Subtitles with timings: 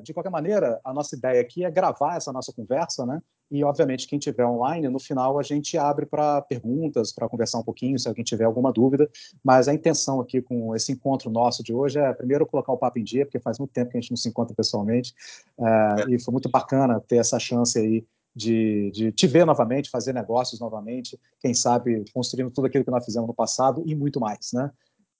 [0.00, 3.20] é, de qualquer maneira, a nossa ideia aqui é gravar essa nossa conversa, né?
[3.50, 7.64] E, obviamente, quem tiver online, no final a gente abre para perguntas, para conversar um
[7.64, 9.10] pouquinho, se alguém tiver alguma dúvida.
[9.42, 12.98] Mas a intenção aqui com esse encontro nosso de hoje é, primeiro, colocar o papo
[12.98, 15.14] em dia, porque faz muito tempo que a gente não se encontra pessoalmente.
[15.58, 20.12] É, e foi muito bacana ter essa chance aí de, de te ver novamente, fazer
[20.12, 24.52] negócios novamente, quem sabe construindo tudo aquilo que nós fizemos no passado e muito mais,
[24.52, 24.70] né?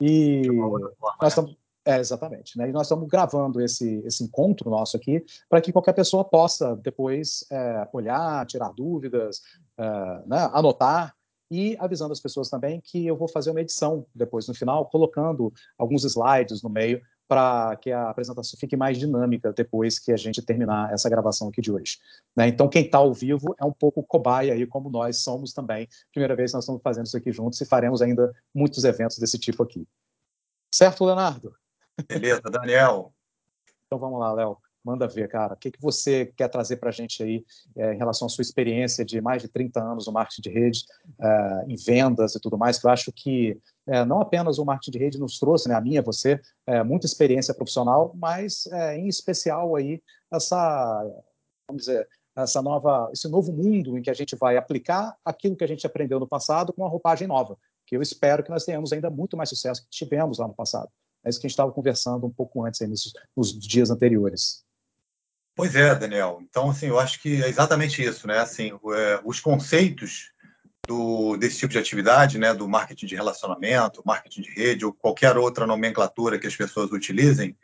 [0.00, 1.28] E nós né?
[1.28, 2.58] estamos é, exatamente.
[2.58, 2.68] Né?
[2.68, 7.44] E nós estamos gravando esse, esse encontro nosso aqui para que qualquer pessoa possa depois
[7.50, 9.40] é, olhar, tirar dúvidas,
[9.78, 9.82] é,
[10.26, 10.50] né?
[10.52, 11.14] anotar
[11.50, 15.52] e avisando as pessoas também que eu vou fazer uma edição depois no final, colocando
[15.76, 20.42] alguns slides no meio para que a apresentação fique mais dinâmica depois que a gente
[20.42, 21.98] terminar essa gravação aqui de hoje.
[22.36, 22.48] Né?
[22.48, 25.88] Então, quem está ao vivo é um pouco cobaia aí, como nós somos também.
[26.12, 29.38] Primeira vez que nós estamos fazendo isso aqui juntos e faremos ainda muitos eventos desse
[29.38, 29.86] tipo aqui.
[30.72, 31.54] Certo, Leonardo?
[32.08, 33.12] Beleza, Daniel.
[33.86, 34.56] Então vamos lá, Léo.
[34.84, 35.54] Manda ver, cara.
[35.54, 37.44] O que, que você quer trazer para a gente aí
[37.76, 40.84] é, em relação à sua experiência de mais de 30 anos no marketing de rede,
[41.20, 44.90] é, em vendas e tudo mais, que eu acho que é, não apenas o marketing
[44.92, 49.06] de rede nos trouxe, né, a minha, você, é, muita experiência profissional, mas é, em
[49.06, 51.02] especial aí essa,
[51.68, 55.64] vamos dizer, essa nova, esse novo mundo em que a gente vai aplicar aquilo que
[55.64, 58.92] a gente aprendeu no passado com uma roupagem nova, que eu espero que nós tenhamos
[58.92, 60.88] ainda muito mais sucesso que tivemos lá no passado.
[61.24, 64.64] É isso que a gente estava conversando um pouco antes, aí, nos, nos dias anteriores.
[65.54, 66.40] Pois é, Daniel.
[66.42, 68.38] Então, assim, eu acho que é exatamente isso, né?
[68.38, 70.32] Assim, é, os conceitos
[70.86, 75.36] do, desse tipo de atividade, né, do marketing de relacionamento, marketing de rede ou qualquer
[75.36, 77.56] outra nomenclatura que as pessoas utilizem,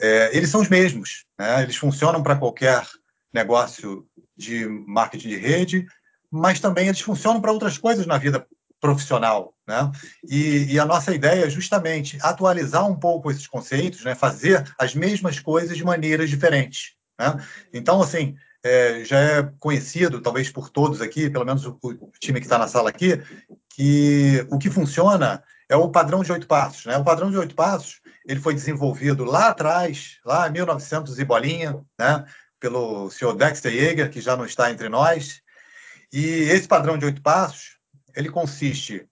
[0.00, 1.62] é, eles são os mesmos, né?
[1.62, 2.86] Eles funcionam para qualquer
[3.32, 5.86] negócio de marketing de rede,
[6.30, 8.46] mas também eles funcionam para outras coisas na vida
[8.82, 9.90] profissional, né?
[10.28, 14.16] E, e, a nossa ideia é justamente atualizar um pouco esses conceitos, né?
[14.16, 17.36] Fazer as mesmas coisas de maneiras diferentes, né?
[17.72, 22.40] Então, assim, é, já é conhecido, talvez por todos aqui, pelo menos o, o time
[22.40, 23.22] que está na sala aqui,
[23.70, 26.98] que o que funciona é o padrão de oito passos, né?
[26.98, 31.80] O padrão de oito passos ele foi desenvolvido lá atrás, lá em 1900 e bolinha,
[31.96, 32.24] né?
[32.58, 35.40] Pelo senhor Dexter Yeager, que já não está entre nós.
[36.12, 37.80] E esse padrão de oito passos
[38.16, 39.06] ele consiste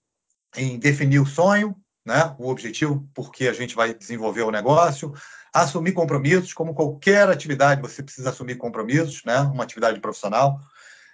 [0.56, 5.12] em definir o sonho, né, o objetivo por que a gente vai desenvolver o negócio,
[5.52, 10.60] assumir compromissos, como qualquer atividade você precisa assumir compromissos, né, uma atividade profissional.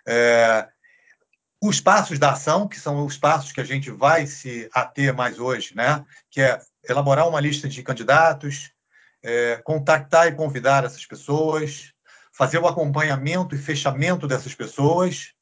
[0.07, 0.69] É,
[1.63, 5.39] os passos da ação, que são os passos que a gente vai se ater mais
[5.39, 8.71] hoje, né, que é elaborar uma lista de candidatos,
[9.23, 11.93] é, contactar e convidar essas pessoas,
[12.33, 15.33] fazer o acompanhamento e fechamento dessas pessoas,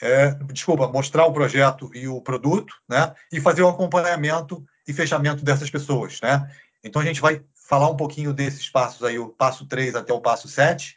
[0.00, 3.14] é, desculpa, mostrar o projeto e o produto, né?
[3.32, 6.50] E fazer o acompanhamento e fechamento dessas pessoas, né?
[6.84, 10.20] Então a gente vai falar um pouquinho desses passos aí, o passo 3 até o
[10.20, 10.94] passo 7,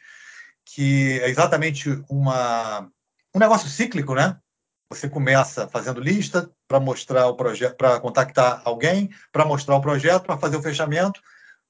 [0.64, 2.88] que é exatamente uma,
[3.34, 4.38] um negócio cíclico, né?
[4.90, 10.24] Você começa fazendo lista para mostrar o projeto, para contactar alguém, para mostrar o projeto,
[10.24, 11.20] para fazer o fechamento,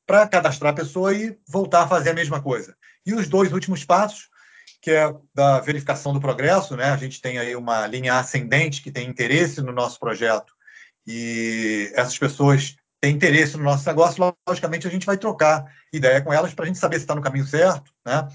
[0.06, 2.74] para cadastrar a pessoa e voltar a fazer a mesma coisa.
[3.04, 4.29] E os dois últimos passos
[4.80, 6.86] que é da verificação do progresso, né?
[6.86, 10.54] A gente tem aí uma linha ascendente que tem interesse no nosso projeto
[11.06, 16.32] e essas pessoas têm interesse no nosso negócio, logicamente a gente vai trocar ideia com
[16.32, 18.28] elas para a gente saber se está no caminho certo, né?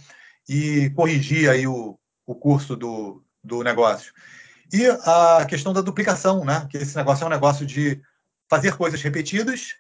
[0.48, 4.14] E corrigir aí o, o curso do, do negócio.
[4.72, 6.68] E a questão da duplicação, né?
[6.70, 8.02] Que esse negócio é um negócio de
[8.50, 9.76] fazer coisas repetidas.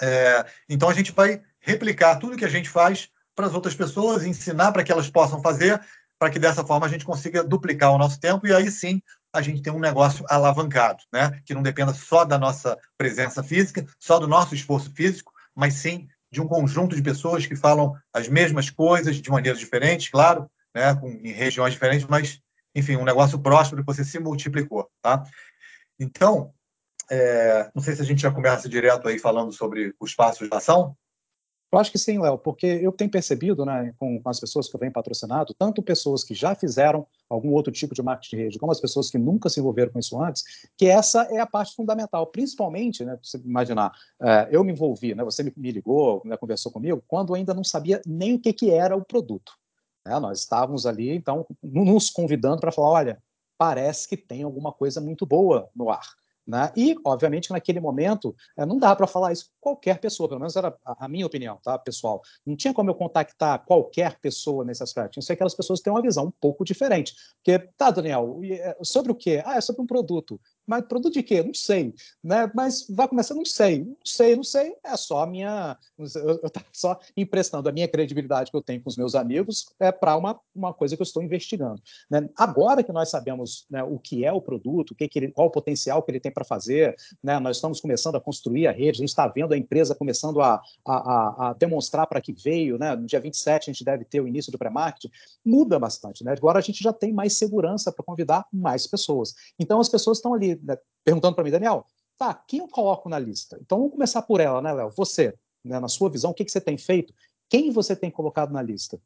[0.00, 4.24] É, então a gente vai replicar tudo que a gente faz para as outras pessoas,
[4.24, 5.80] ensinar para que elas possam fazer,
[6.18, 9.00] para que dessa forma a gente consiga duplicar o nosso tempo e aí sim
[9.32, 11.40] a gente tem um negócio alavancado, né?
[11.44, 16.08] que não dependa só da nossa presença física, só do nosso esforço físico, mas sim
[16.32, 20.98] de um conjunto de pessoas que falam as mesmas coisas de maneiras diferentes, claro, né?
[21.22, 22.40] em regiões diferentes, mas,
[22.74, 24.88] enfim, um negócio próspero que você se multiplicou.
[25.02, 25.24] Tá?
[25.98, 26.52] Então,
[27.10, 30.56] é, não sei se a gente já começa direto aí falando sobre os passos de
[30.56, 30.96] ação.
[31.72, 34.74] Eu acho que sim, Léo, porque eu tenho percebido, né, com, com, as pessoas que
[34.74, 38.58] eu venho patrocinado, tanto pessoas que já fizeram algum outro tipo de marketing de rede,
[38.58, 41.76] como as pessoas que nunca se envolveram com isso antes, que essa é a parte
[41.76, 46.36] fundamental, principalmente, né, você imaginar, é, eu me envolvi, né, você me, me ligou, né,
[46.36, 49.52] conversou comigo, quando ainda não sabia nem o que, que era o produto.
[50.04, 53.22] Né, nós estávamos ali, então, nos convidando para falar, olha,
[53.56, 56.19] parece que tem alguma coisa muito boa no ar.
[56.50, 56.72] Né?
[56.76, 60.56] E, obviamente, naquele momento, eh, não dá para falar isso com qualquer pessoa, pelo menos
[60.56, 62.20] era a minha opinião, tá, pessoal?
[62.44, 65.14] Não tinha como eu contactar qualquer pessoa nesse aspecto.
[65.20, 67.14] Que ser aquelas pessoas que têm uma visão um pouco diferente.
[67.36, 69.40] Porque, tá, Daniel, eh, sobre o quê?
[69.46, 70.40] Ah, é sobre um produto.
[70.66, 71.42] Mas produto de quê?
[71.42, 71.94] Não sei.
[72.22, 72.50] Né?
[72.54, 73.84] Mas vai começar, não sei.
[73.84, 74.74] Não sei, não sei.
[74.84, 75.76] É só a minha.
[75.98, 79.90] Eu estou só emprestando a minha credibilidade que eu tenho com os meus amigos é,
[79.90, 81.80] para uma, uma coisa que eu estou investigando.
[82.10, 82.28] Né?
[82.36, 85.48] Agora que nós sabemos né, o que é o produto, o que, que ele, qual
[85.48, 87.38] o potencial que ele tem para fazer, né?
[87.38, 90.60] nós estamos começando a construir a rede, a gente está vendo a empresa começando a,
[90.86, 92.78] a, a demonstrar para que veio.
[92.78, 92.94] Né?
[92.94, 95.10] No dia 27 a gente deve ter o início do pré-marketing.
[95.44, 96.24] Muda bastante.
[96.24, 96.32] Né?
[96.32, 99.34] Agora a gente já tem mais segurança para convidar mais pessoas.
[99.58, 101.86] Então as pessoas estão ali né, perguntando para mim, Daniel,
[102.16, 103.58] tá, quem eu coloco na lista?
[103.60, 104.90] Então vamos começar por ela, né, Léo?
[104.96, 107.14] Você, né, na sua visão, o que, que você tem feito?
[107.48, 109.00] Quem você tem colocado na lista?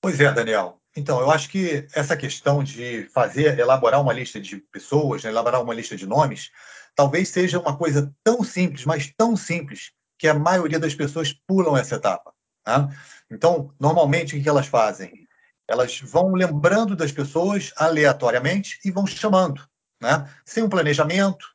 [0.00, 0.80] Pois é, Daniel.
[0.96, 5.62] Então, eu acho que essa questão de fazer, elaborar uma lista de pessoas, né, elaborar
[5.62, 6.50] uma lista de nomes,
[6.96, 11.76] talvez seja uma coisa tão simples, mas tão simples, que a maioria das pessoas pulam
[11.76, 12.34] essa etapa.
[12.64, 12.88] Tá?
[13.30, 15.26] Então, normalmente, o que elas fazem?
[15.70, 19.64] Elas vão lembrando das pessoas aleatoriamente e vão chamando,
[20.02, 20.28] né?
[20.44, 21.46] sem um planejamento,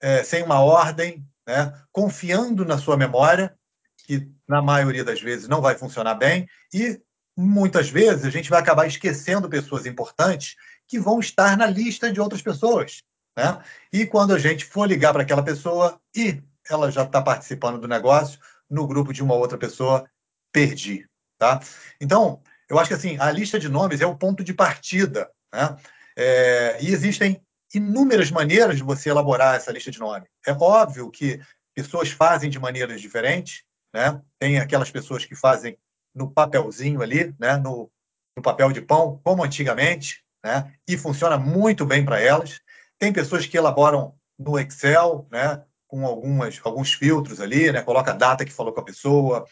[0.00, 1.74] é, sem uma ordem, né?
[1.90, 3.58] confiando na sua memória,
[4.04, 7.00] que na maioria das vezes não vai funcionar bem, e
[7.36, 10.54] muitas vezes a gente vai acabar esquecendo pessoas importantes
[10.86, 13.02] que vão estar na lista de outras pessoas.
[13.36, 13.58] Né?
[13.92, 16.40] E quando a gente for ligar para aquela pessoa e
[16.70, 18.38] ela já está participando do negócio,
[18.70, 20.08] no grupo de uma outra pessoa,
[20.52, 21.04] perdi.
[21.36, 21.60] Tá?
[22.00, 25.76] Então, eu acho que assim a lista de nomes é o ponto de partida, né?
[26.16, 27.40] É, e existem
[27.74, 30.28] inúmeras maneiras de você elaborar essa lista de nomes.
[30.46, 31.40] É óbvio que
[31.74, 33.62] pessoas fazem de maneiras diferentes,
[33.94, 34.20] né?
[34.38, 35.78] Tem aquelas pessoas que fazem
[36.14, 37.56] no papelzinho ali, né?
[37.56, 37.90] No,
[38.36, 40.72] no papel de pão, como antigamente, né?
[40.88, 42.60] E funciona muito bem para elas.
[42.98, 45.62] Tem pessoas que elaboram no Excel, né?
[45.86, 47.82] Com algumas, alguns filtros ali, né?
[47.82, 49.44] Coloca a data que falou com a pessoa,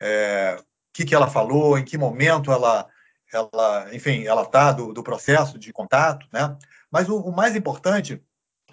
[0.00, 0.56] é,
[0.92, 2.86] que, que ela falou, em que momento ela,
[3.32, 6.56] ela enfim, ela está do, do processo de contato, né?
[6.90, 8.22] Mas o, o mais importante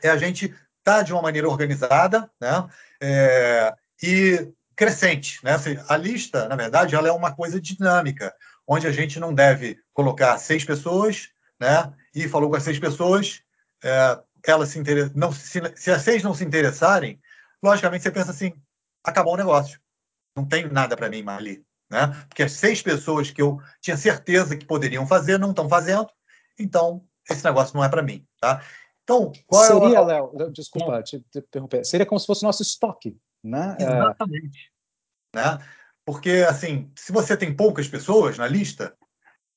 [0.01, 2.67] é a gente estar tá de uma maneira organizada, né?
[3.01, 5.53] É, e crescente, né?
[5.53, 8.33] Assim, a lista, na verdade, ela é uma coisa dinâmica,
[8.67, 11.29] onde a gente não deve colocar seis pessoas,
[11.59, 11.91] né?
[12.13, 13.41] E falou com as seis pessoas,
[13.83, 15.11] é, elas se inter...
[15.15, 17.19] não se, se as seis não se interessarem,
[17.61, 18.53] logicamente você pensa assim,
[19.03, 19.79] acabou o negócio,
[20.35, 22.07] não tem nada para mim ali, né?
[22.27, 26.09] Porque as seis pessoas que eu tinha certeza que poderiam fazer não estão fazendo,
[26.59, 28.63] então esse negócio não é para mim, tá?
[29.03, 30.01] Então, seria, é.
[30.01, 33.77] Léo, desculpa te interromper, seria como se fosse nosso estoque, né?
[33.79, 33.83] É.
[33.83, 34.71] Exatamente.
[35.33, 35.37] É...
[35.37, 35.59] Né?
[36.05, 38.95] Porque, assim, se você tem poucas pessoas na lista,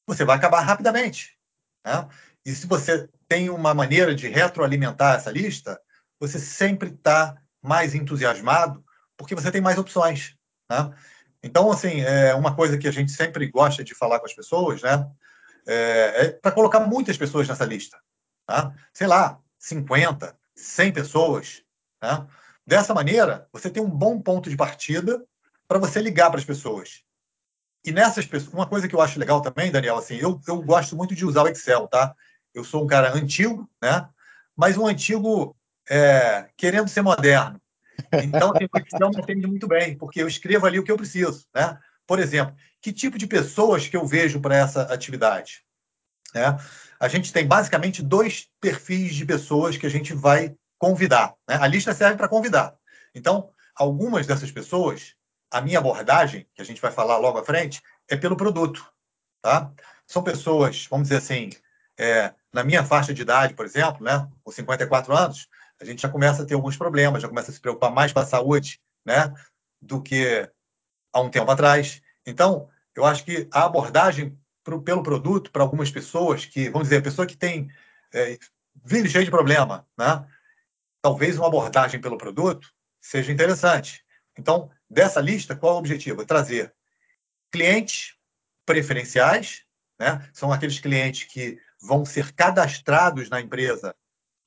[0.06, 1.38] você vai acabar rapidamente.
[1.86, 2.08] Né?
[2.44, 5.80] E se você tem uma maneira de retroalimentar essa lista,
[6.18, 8.84] você sempre está mais entusiasmado
[9.16, 10.36] porque você tem mais opções.
[10.70, 10.92] Né?
[11.42, 14.82] Então, assim, é uma coisa que a gente sempre gosta de falar com as pessoas,
[14.82, 15.08] né?
[15.66, 17.98] É, é para colocar muitas pessoas nessa lista.
[18.46, 18.74] Tá?
[18.92, 21.62] Sei lá, 50, 100 pessoas.
[22.02, 22.26] Né?
[22.66, 25.24] Dessa maneira, você tem um bom ponto de partida
[25.66, 27.02] para você ligar para as pessoas.
[27.84, 30.96] E nessas pessoas, uma coisa que eu acho legal também, Daniel, assim, eu, eu gosto
[30.96, 32.14] muito de usar o Excel, tá?
[32.52, 34.08] Eu sou um cara antigo, né?
[34.54, 35.56] Mas um antigo
[35.88, 37.59] é, querendo ser moderno.
[38.24, 41.46] Então, a reflexão me atende muito bem, porque eu escrevo ali o que eu preciso.
[41.54, 41.78] Né?
[42.06, 45.62] Por exemplo, que tipo de pessoas que eu vejo para essa atividade?
[46.34, 46.56] Né?
[46.98, 51.34] A gente tem basicamente dois perfis de pessoas que a gente vai convidar.
[51.48, 51.56] Né?
[51.60, 52.74] A lista serve para convidar.
[53.14, 55.14] Então, algumas dessas pessoas,
[55.50, 58.84] a minha abordagem, que a gente vai falar logo à frente, é pelo produto.
[59.42, 59.72] Tá?
[60.06, 61.50] São pessoas, vamos dizer assim,
[61.98, 65.48] é, na minha faixa de idade, por exemplo, né, com 54 anos,
[65.80, 68.20] a gente já começa a ter alguns problemas, já começa a se preocupar mais com
[68.20, 69.32] a saúde, né,
[69.80, 70.48] do que
[71.12, 72.02] há um tempo atrás.
[72.26, 76.98] Então, eu acho que a abordagem pro, pelo produto para algumas pessoas que, vamos dizer,
[76.98, 77.70] a pessoa que tem
[78.12, 78.38] é,
[78.84, 80.26] vive cheio de problema, né,
[81.00, 84.04] talvez uma abordagem pelo produto seja interessante.
[84.38, 86.22] Então, dessa lista, qual é o objetivo?
[86.22, 86.74] É trazer
[87.50, 88.14] clientes
[88.66, 89.64] preferenciais,
[89.98, 90.28] né?
[90.32, 93.94] São aqueles clientes que vão ser cadastrados na empresa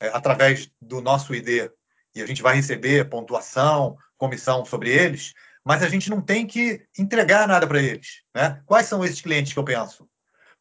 [0.00, 1.70] é, através do nosso ID
[2.14, 5.34] e a gente vai receber pontuação, comissão sobre eles,
[5.64, 8.22] mas a gente não tem que entregar nada para eles.
[8.34, 8.62] Né?
[8.66, 10.08] Quais são esses clientes que eu penso?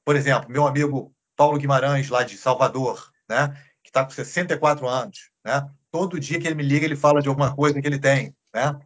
[0.03, 3.49] Por exemplo, meu amigo Paulo Guimarães, lá de Salvador, né?
[3.83, 5.29] que está com 64 anos.
[5.45, 5.69] Né?
[5.91, 8.35] Todo dia que ele me liga, ele fala de alguma coisa que ele tem.
[8.53, 8.79] Né?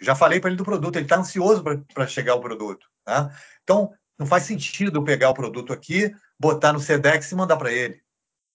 [0.00, 1.62] Já falei para ele do produto, ele está ansioso
[1.92, 2.86] para chegar o produto.
[3.06, 3.30] Né?
[3.62, 7.72] Então, não faz sentido eu pegar o produto aqui, botar no SEDEX e mandar para
[7.72, 8.00] ele.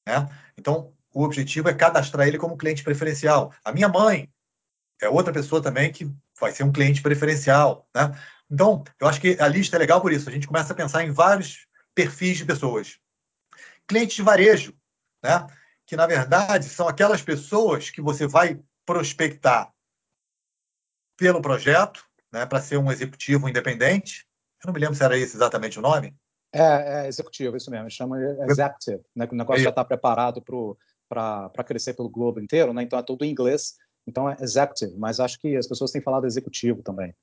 [0.07, 0.27] Né?
[0.57, 3.53] Então, o objetivo é cadastrar ele como cliente preferencial.
[3.63, 4.29] A minha mãe
[5.01, 7.87] é outra pessoa também que vai ser um cliente preferencial.
[7.93, 8.17] Né?
[8.49, 10.29] Então, eu acho que a lista é legal por isso.
[10.29, 12.97] A gente começa a pensar em vários perfis de pessoas.
[13.87, 14.73] Cliente de varejo,
[15.23, 15.45] né?
[15.85, 19.71] que, na verdade, são aquelas pessoas que você vai prospectar
[21.17, 24.25] pelo projeto, né, para ser um executivo independente.
[24.63, 26.15] Eu não me lembro se era esse exatamente o nome.
[26.53, 27.89] É, é executivo, isso mesmo.
[27.91, 28.17] Chama
[28.49, 29.01] executive.
[29.15, 29.63] Né, o negócio é.
[29.65, 30.55] já está preparado para
[31.65, 32.83] crescer pelo globo inteiro, né?
[32.83, 33.75] então é tudo em inglês.
[34.07, 37.13] Então é executive, mas acho que as pessoas têm falado executivo também.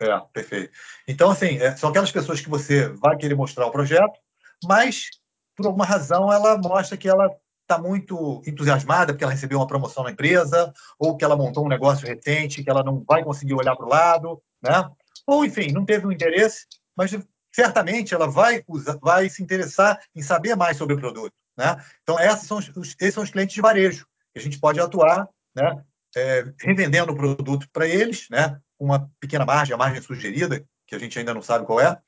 [0.00, 0.72] É, perfeito.
[1.06, 4.18] Então, assim, é, são aquelas pessoas que você vai querer mostrar o projeto,
[4.64, 5.08] mas,
[5.56, 7.30] por alguma razão, ela mostra que ela
[7.62, 11.68] está muito entusiasmada porque ela recebeu uma promoção na empresa, ou que ela montou um
[11.68, 14.90] negócio recente, que ela não vai conseguir olhar para o lado, né?
[15.26, 17.16] Ou, enfim, não teve um interesse, mas
[17.52, 21.82] certamente ela vai, usar, vai se interessar em saber mais sobre o produto, né?
[22.02, 22.68] Então, esses são os,
[23.00, 24.06] esses são os clientes de varejo,
[24.36, 25.84] a gente pode atuar, né?
[26.16, 28.60] É, revendendo o produto para eles, né?
[28.78, 31.98] Uma pequena margem, a margem sugerida, que a gente ainda não sabe qual é,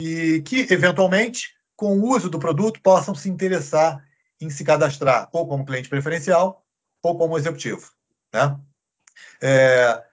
[0.00, 4.04] e que, eventualmente, com o uso do produto, possam se interessar
[4.40, 6.64] em se cadastrar ou como cliente preferencial
[7.02, 7.90] ou como executivo.
[8.32, 8.58] Né?
[9.42, 10.04] É,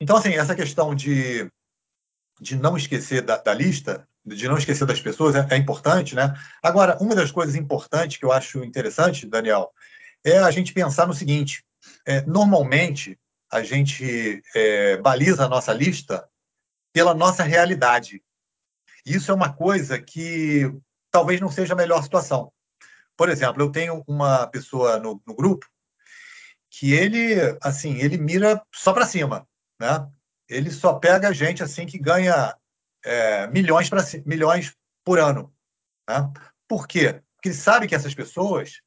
[0.00, 1.50] então, assim, essa questão de,
[2.40, 6.14] de não esquecer da, da lista, de não esquecer das pessoas, é, é, importante.
[6.14, 6.34] Né?
[6.62, 9.70] Agora, uma das coisas importantes que eu acho interessante, Daniel,
[10.24, 11.64] é a gente pensar no seguinte:
[12.04, 13.18] é, normalmente,
[13.50, 16.28] a gente é, baliza a nossa lista
[16.92, 18.22] pela nossa realidade.
[19.04, 20.72] Isso é uma coisa que
[21.10, 22.52] talvez não seja a melhor situação.
[23.16, 25.66] Por exemplo, eu tenho uma pessoa no, no grupo
[26.70, 29.46] que ele, assim, ele mira só para cima,
[29.80, 30.06] né?
[30.48, 32.54] Ele só pega gente assim que ganha
[33.06, 35.54] é, milhões para milhões por ano,
[36.08, 36.30] né?
[36.68, 37.22] Por quê?
[37.36, 38.82] Porque ele sabe que essas pessoas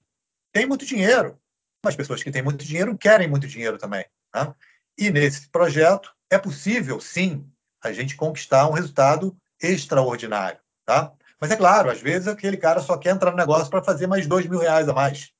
[0.51, 1.39] têm muito dinheiro,
[1.83, 4.05] mas pessoas que têm muito dinheiro querem muito dinheiro também.
[4.35, 4.53] Né?
[4.97, 7.49] E nesse projeto é possível, sim,
[7.81, 11.13] a gente conquistar um resultado extraordinário, tá?
[11.39, 14.27] Mas é claro, às vezes aquele cara só quer entrar no negócio para fazer mais
[14.27, 15.31] dois mil reais a mais.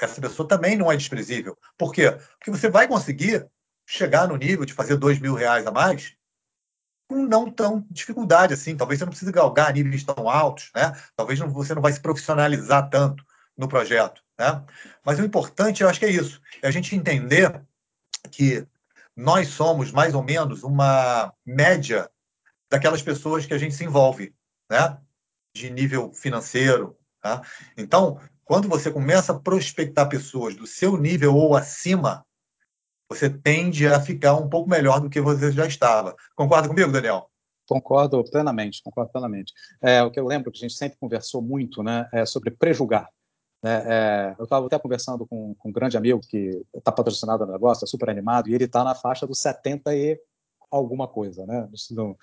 [0.00, 1.58] Essa pessoa também não é desprezível.
[1.76, 2.12] Por quê?
[2.12, 3.48] Porque você vai conseguir
[3.84, 6.16] chegar no nível de fazer dois mil reais a mais
[7.08, 8.76] com não tão dificuldade assim.
[8.76, 10.92] Talvez você não precise galgar níveis tão altos, né?
[11.16, 13.24] Talvez não, você não vai se profissionalizar tanto
[13.56, 14.62] no projeto, né?
[15.04, 17.60] Mas o importante, eu acho que é isso, é a gente entender
[18.30, 18.66] que
[19.16, 22.08] nós somos mais ou menos uma média
[22.70, 24.32] daquelas pessoas que a gente se envolve,
[24.70, 24.98] né?
[25.54, 26.96] de nível financeiro.
[27.20, 27.42] Tá?
[27.76, 32.24] Então, quando você começa a prospectar pessoas do seu nível ou acima,
[33.08, 36.14] você tende a ficar um pouco melhor do que você já estava.
[36.36, 37.30] Concorda comigo, Daniel?
[37.66, 39.52] Concordo plenamente, concordo plenamente.
[39.82, 43.08] É, o que eu lembro que a gente sempre conversou muito né, é sobre prejugar.
[43.62, 43.84] Né?
[43.86, 47.84] É, eu estava até conversando com, com, um grande amigo que está patrocinado no negócio,
[47.84, 50.18] é super animado, e ele está na faixa dos 70 e
[50.70, 51.68] alguma coisa, né?
[51.90, 52.16] No, uhum.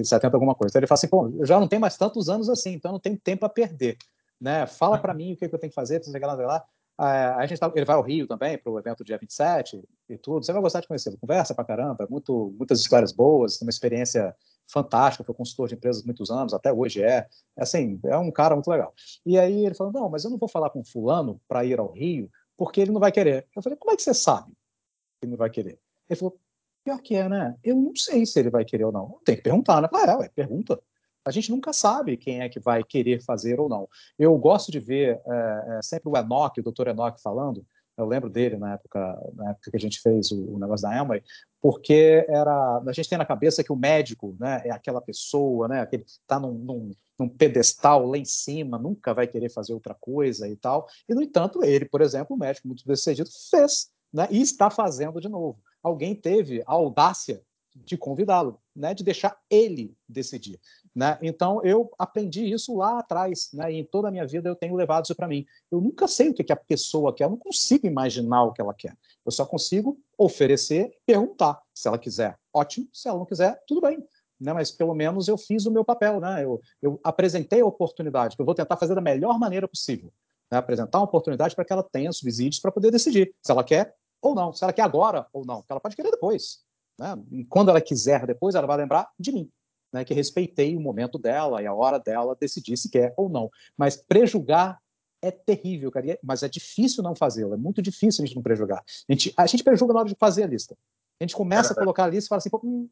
[0.00, 0.72] é, 70 alguma coisa.
[0.72, 3.00] Então ele fala assim, pô, eu já não tenho mais tantos anos assim, então não
[3.00, 3.96] tenho tempo a perder,
[4.40, 4.66] né?
[4.66, 6.64] Fala para mim o que, que, eu tenho que fazer, lá, lá.
[7.00, 10.16] É, a gente tá, ele vai ao Rio também para o evento dia 27 e
[10.16, 10.44] tudo.
[10.44, 11.16] Você vai gostar de conhecer.
[11.18, 14.34] Conversa para caramba, muito, muitas histórias boas, uma experiência
[14.70, 15.24] fantástica.
[15.24, 17.28] Foi consultor de empresas muitos anos, até hoje é.
[17.56, 17.62] é.
[17.62, 18.94] Assim, é um cara muito legal.
[19.26, 21.92] E aí ele falou: não, mas eu não vou falar com fulano para ir ao
[21.92, 23.46] Rio porque ele não vai querer.
[23.56, 25.80] Eu falei: como é que você sabe que ele não vai querer?
[26.08, 26.38] Ele falou:
[26.84, 27.56] Pior que é, né?
[27.64, 29.18] Eu não sei se ele vai querer ou não.
[29.24, 29.88] Tem que perguntar, né?
[29.92, 30.78] Ah, é, ué, pergunta.
[31.24, 33.88] A gente nunca sabe quem é que vai querer fazer ou não.
[34.18, 37.64] Eu gosto de ver é, é, sempre o Enoch, o doutor Enoch falando,
[37.96, 39.00] eu lembro dele na época,
[39.34, 41.22] na época que a gente fez o, o negócio da Amway,
[41.62, 45.86] porque era, a gente tem na cabeça que o médico né, é aquela pessoa né,
[45.86, 50.48] que está num, num, num, pedestal lá em cima, nunca vai querer fazer outra coisa
[50.48, 50.88] e tal.
[51.08, 54.70] E, no entanto, ele, por exemplo, o médico muito bem sucedido, fez né, e está
[54.70, 57.42] fazendo de novo alguém teve a audácia
[57.76, 60.58] de convidá-lo, né, de deixar ele decidir,
[60.94, 61.18] né?
[61.20, 63.72] Então eu aprendi isso lá atrás, né?
[63.72, 65.44] E em toda a minha vida eu tenho levado isso para mim.
[65.70, 68.60] Eu nunca sei o que, que a pessoa quer, eu não consigo imaginar o que
[68.60, 68.96] ela quer.
[69.26, 71.60] Eu só consigo oferecer, perguntar.
[71.74, 72.88] Se ela quiser, ótimo.
[72.92, 74.06] Se ela não quiser, tudo bem.
[74.40, 76.44] Né, mas pelo menos eu fiz o meu papel, né?
[76.44, 80.12] Eu, eu apresentei a oportunidade, que eu vou tentar fazer da melhor maneira possível.
[80.50, 83.94] Né, apresentar uma oportunidade para que ela tenha subsídios para poder decidir se ela quer
[84.20, 86.64] ou não, se ela quer agora ou não, porque ela pode querer depois.
[86.98, 87.16] Né?
[87.30, 89.50] E quando ela quiser depois, ela vai lembrar de mim,
[89.94, 90.04] né?
[90.04, 93.48] que respeitei o momento dela e a hora dela decidir se quer ou não.
[93.78, 94.80] Mas prejugar
[95.22, 98.84] é terrível, cara, mas é difícil não fazê-lo, é muito difícil a gente não prejugar.
[99.08, 100.76] A gente, a gente prejuga na hora de fazer a lista.
[101.18, 102.88] A gente começa a colocar a lista e fala assim, hum,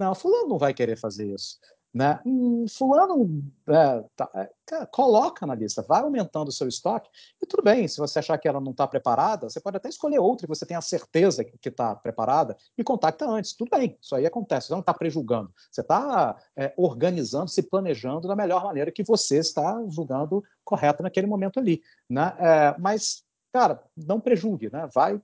[0.00, 1.58] não, fulano não vai querer fazer isso.
[1.96, 2.20] Né?
[2.26, 4.30] Hum, fulano é, tá,
[4.70, 7.08] é, coloca na lista, vai aumentando o seu estoque,
[7.42, 10.18] e tudo bem, se você achar que ela não está preparada, você pode até escolher
[10.18, 13.54] outra que você tenha certeza que está preparada e contacta antes.
[13.54, 18.28] Tudo bem, isso aí acontece, você não está prejulgando, você está é, organizando, se planejando
[18.28, 21.80] da melhor maneira que você está julgando correto naquele momento ali.
[22.10, 22.36] Né?
[22.38, 24.86] É, mas, cara, não prejulgue, né?
[24.94, 25.18] vai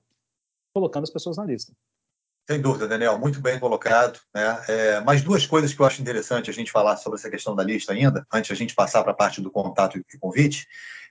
[0.73, 1.71] colocando as pessoas na lista.
[2.49, 4.19] Sem dúvida, Daniel, muito bem colocado.
[4.33, 4.63] Né?
[4.67, 7.63] É, mais duas coisas que eu acho interessante a gente falar sobre essa questão da
[7.63, 10.67] lista ainda, antes a gente passar para a parte do contato e convite,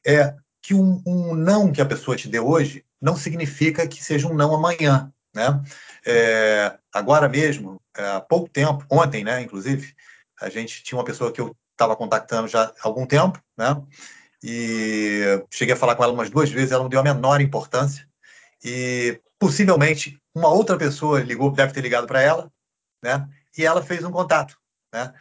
[0.07, 4.29] é que um, um, não que a pessoa te dê hoje não significa que seja
[4.29, 5.11] um não amanhã.
[5.35, 5.63] Né?
[6.05, 9.95] É, agora mesmo, é, há pouco tempo, ontem, né, inclusive,
[10.41, 13.83] a gente tinha uma pessoa que eu estava contactando já há algum tempo, né?
[14.43, 18.07] e cheguei a falar com ela umas duas vezes, ela não deu a menor importância,
[18.63, 22.49] e possivelmente uma outra pessoa ligou, deve ter ligado para ela,
[23.03, 23.29] né?
[23.59, 24.57] E ela fez um contato,
[24.95, 25.13] né?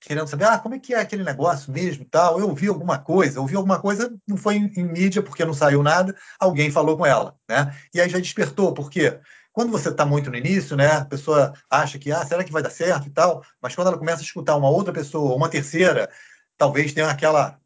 [0.00, 2.40] Querendo saber, ah, como é que é aquele negócio mesmo tal.
[2.40, 5.80] Eu ouvi alguma coisa, ouvi alguma coisa, não foi em, em mídia porque não saiu
[5.80, 7.72] nada, alguém falou com ela, né?
[7.94, 9.20] E aí já despertou, por quê?
[9.52, 12.62] Quando você está muito no início, né, a pessoa acha que, ah, será que vai
[12.62, 16.10] dar certo e tal, mas quando ela começa a escutar uma outra pessoa, uma terceira,
[16.56, 17.60] talvez tenha aquela,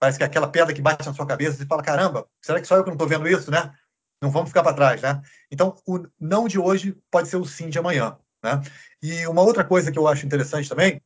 [0.00, 2.66] parece que é aquela pedra que bate na sua cabeça e fala, caramba, será que
[2.66, 3.72] só eu que não estou vendo isso, né?
[4.22, 5.20] Não vamos ficar para trás, né?
[5.50, 8.62] Então, o não de hoje pode ser o sim de amanhã, né?
[9.02, 11.02] E uma outra coisa que eu acho interessante também,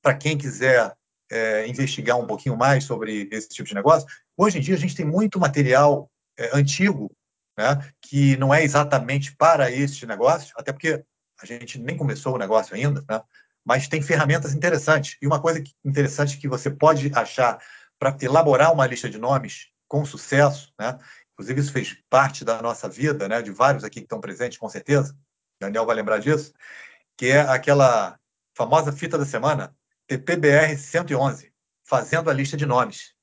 [0.00, 0.96] para quem quiser
[1.30, 4.96] é, investigar um pouquinho mais sobre esse tipo de negócio, hoje em dia a gente
[4.96, 7.14] tem muito material é, antigo,
[7.58, 7.86] né?
[8.00, 11.04] Que não é exatamente para este negócio, até porque
[11.42, 13.20] a gente nem começou o negócio ainda, né?
[13.62, 15.18] Mas tem ferramentas interessantes.
[15.20, 17.58] E uma coisa interessante que você pode achar
[17.98, 20.98] para elaborar uma lista de nomes com sucesso, né?
[21.34, 24.68] Inclusive, isso fez parte da nossa vida, né, de vários aqui que estão presentes, com
[24.68, 25.16] certeza.
[25.60, 26.52] Daniel vai lembrar disso,
[27.16, 28.18] que é aquela
[28.56, 29.74] famosa fita da semana,
[30.06, 31.52] TPBR 111,
[31.84, 33.14] fazendo a lista de nomes,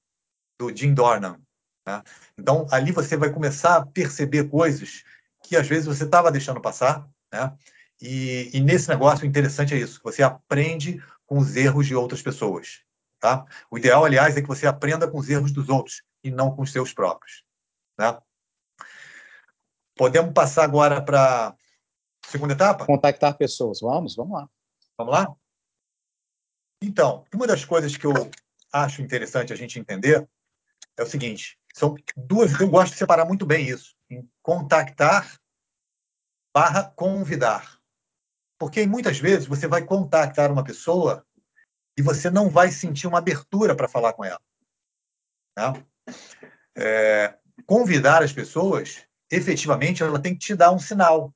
[0.60, 1.40] do Jim Dornan.
[1.88, 2.04] Né?
[2.38, 5.04] Então, ali você vai começar a perceber coisas
[5.44, 7.56] que às vezes você estava deixando passar, né?
[8.02, 12.22] E, e, nesse negócio, o interessante é isso: você aprende com os erros de outras
[12.22, 12.82] pessoas.
[13.20, 13.46] Tá?
[13.70, 16.64] O ideal, aliás, é que você aprenda com os erros dos outros e não com
[16.64, 17.44] os seus próprios.
[17.98, 18.18] Né?
[19.96, 21.56] Podemos passar agora para a
[22.28, 22.86] segunda etapa?
[22.86, 23.80] Contactar pessoas.
[23.82, 24.50] Vamos, vamos lá.
[24.98, 25.36] Vamos lá?
[26.82, 28.14] Então, uma das coisas que eu
[28.74, 30.28] acho interessante a gente entender
[30.98, 32.60] é o seguinte: são duas.
[32.60, 33.96] Eu gosto de separar muito bem isso.
[34.10, 35.40] Em contactar
[36.54, 37.80] barra convidar.
[38.58, 41.26] Porque muitas vezes você vai contactar uma pessoa
[41.98, 44.42] e você não vai sentir uma abertura para falar com ela.
[45.58, 45.86] Né?
[46.76, 51.34] É, convidar as pessoas, efetivamente, ela tem que te dar um sinal.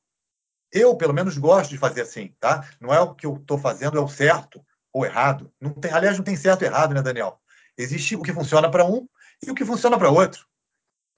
[0.72, 2.70] Eu, pelo menos, gosto de fazer assim, tá?
[2.82, 5.52] Não é o que eu estou fazendo, é o certo ou errado.
[5.60, 7.40] Não tem, aliás, não tem certo e errado, né, Daniel?
[7.78, 9.08] Existe o que funciona para um
[9.46, 10.46] e o que funciona para outro.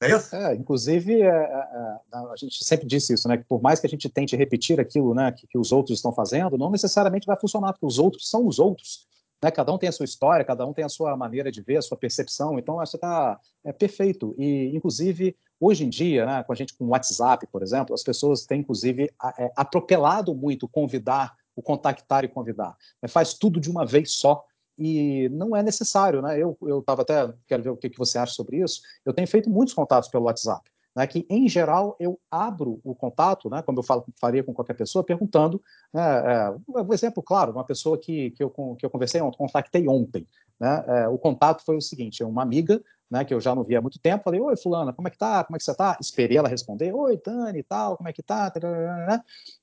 [0.02, 0.36] É isso?
[0.36, 3.38] É, inclusive, é, é, é, a gente sempre disse isso, né?
[3.38, 6.14] Que por mais que a gente tente repetir aquilo né, que, que os outros estão
[6.14, 9.07] fazendo, não necessariamente vai funcionar, porque os outros são os outros.
[9.44, 9.52] Né?
[9.52, 11.82] Cada um tem a sua história, cada um tem a sua maneira de ver, a
[11.82, 12.58] sua percepção.
[12.58, 14.36] Então, acho que está é, perfeito.
[14.38, 18.04] E, inclusive, hoje em dia, né, com a gente com o WhatsApp, por exemplo, as
[18.04, 22.76] pessoas têm, inclusive, é, atropelado muito convidar, o contactar e convidar.
[23.02, 24.44] É, faz tudo de uma vez só
[24.78, 26.40] e não é necessário, né?
[26.40, 28.82] Eu estava até, quero ver o que, que você acha sobre isso.
[29.04, 33.52] Eu tenho feito muitos contatos pelo WhatsApp né, que, em geral, eu abro o contato,
[33.52, 35.62] né, como eu falo, faria com qualquer pessoa, perguntando,
[35.94, 39.88] né, é, um exemplo claro, uma pessoa que, que, eu, que eu conversei, eu contactei
[39.88, 40.26] ontem,
[40.60, 42.82] né, é, o contato foi o seguinte, uma amiga,
[43.12, 45.20] né, que eu já não via há muito tempo, falei, oi, fulana, como é que
[45.20, 45.96] tá, como é que você tá?
[46.02, 48.52] Esperei ela responder, oi, Dani e tal, como é que tá?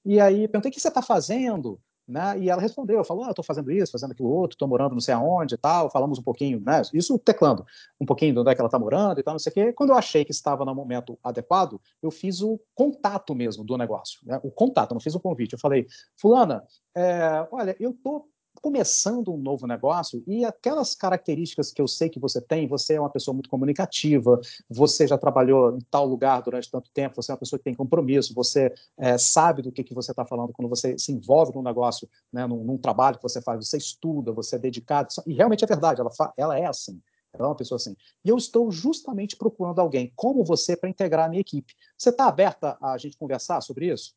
[0.04, 1.80] E aí, perguntei, o que você está fazendo?
[2.06, 2.38] Né?
[2.38, 5.14] E ela respondeu, falou, ah, estou fazendo isso, fazendo aquilo outro, estou morando não sei
[5.14, 6.82] aonde e tal, falamos um pouquinho, né?
[6.92, 7.64] Isso teclando,
[7.98, 9.72] um pouquinho de onde é que ela está morando e tal, não sei o quê.
[9.72, 14.20] Quando eu achei que estava no momento adequado, eu fiz o contato mesmo do negócio,
[14.24, 14.38] né?
[14.42, 15.54] O contato, não fiz o convite.
[15.54, 16.62] Eu falei, fulana,
[16.94, 18.28] é, olha, eu estou
[18.64, 23.00] começando um novo negócio e aquelas características que eu sei que você tem, você é
[23.00, 27.34] uma pessoa muito comunicativa, você já trabalhou em tal lugar durante tanto tempo, você é
[27.34, 30.66] uma pessoa que tem compromisso, você é, sabe do que, que você está falando quando
[30.66, 34.56] você se envolve num negócio, né, num, num, trabalho que você faz, você estuda, você
[34.56, 36.98] é dedicado, e realmente é verdade, ela, ela é assim.
[37.34, 37.94] Ela é uma pessoa assim.
[38.24, 41.74] E eu estou justamente procurando alguém como você para integrar a minha equipe.
[41.98, 44.14] Você está aberta a gente conversar sobre isso?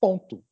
[0.00, 0.42] Ponto.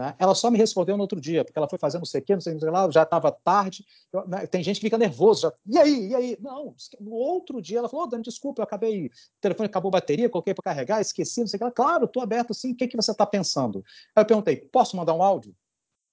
[0.00, 0.14] Né?
[0.18, 2.32] Ela só me respondeu no outro dia, porque ela foi fazendo não sei o quê,
[2.32, 3.84] não sei o que lá, já estava tarde.
[4.10, 4.46] Eu, né?
[4.46, 5.42] Tem gente que fica nervoso.
[5.42, 6.08] Já, e aí?
[6.08, 6.38] E aí?
[6.40, 9.10] Não, no outro dia ela falou: oh, Dani, desculpa, eu acabei, o
[9.42, 11.70] telefone acabou a bateria, coloquei para carregar, esqueci, não sei o que lá.
[11.70, 13.84] Claro, estou aberto sim, o que, que você está pensando?
[14.16, 15.54] Aí eu perguntei: posso mandar um áudio?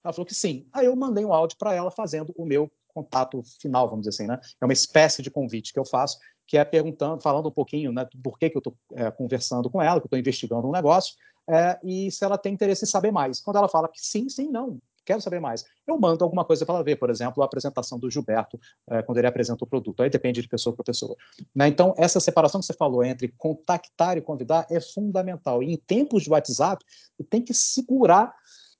[0.04, 0.68] Ela falou que sim.
[0.70, 4.28] Aí eu mandei um áudio para ela fazendo o meu contato final, vamos dizer assim,
[4.28, 4.38] né?
[4.60, 8.06] É uma espécie de convite que eu faço, que é perguntando, falando um pouquinho, né,
[8.22, 11.14] por que, que eu estou é, conversando com ela, que eu estou investigando um negócio,
[11.48, 13.40] é, e se ela tem interesse em saber mais.
[13.40, 15.64] Quando ela fala que sim, sim, não, quero saber mais.
[15.86, 19.18] Eu mando alguma coisa para ela ver, por exemplo, a apresentação do Gilberto, é, quando
[19.18, 20.02] ele apresenta o produto.
[20.02, 21.16] Aí depende de pessoa para pessoa.
[21.54, 21.68] Né?
[21.68, 25.62] Então, essa separação que você falou entre contactar e convidar é fundamental.
[25.62, 26.84] E em tempos de WhatsApp,
[27.30, 28.34] tem que segurar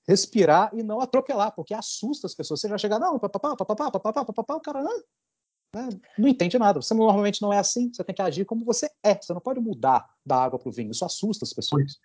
[0.07, 2.59] respirar e não atropelar, porque assusta as pessoas.
[2.59, 4.97] Você já chega, não, papapá, papapá, papapá, papapá, o cara não,
[5.75, 6.81] né, não entende nada.
[6.81, 9.13] Você normalmente não é assim, você tem que agir como você é.
[9.13, 11.99] Você não pode mudar da água para o vinho, isso assusta as pessoas.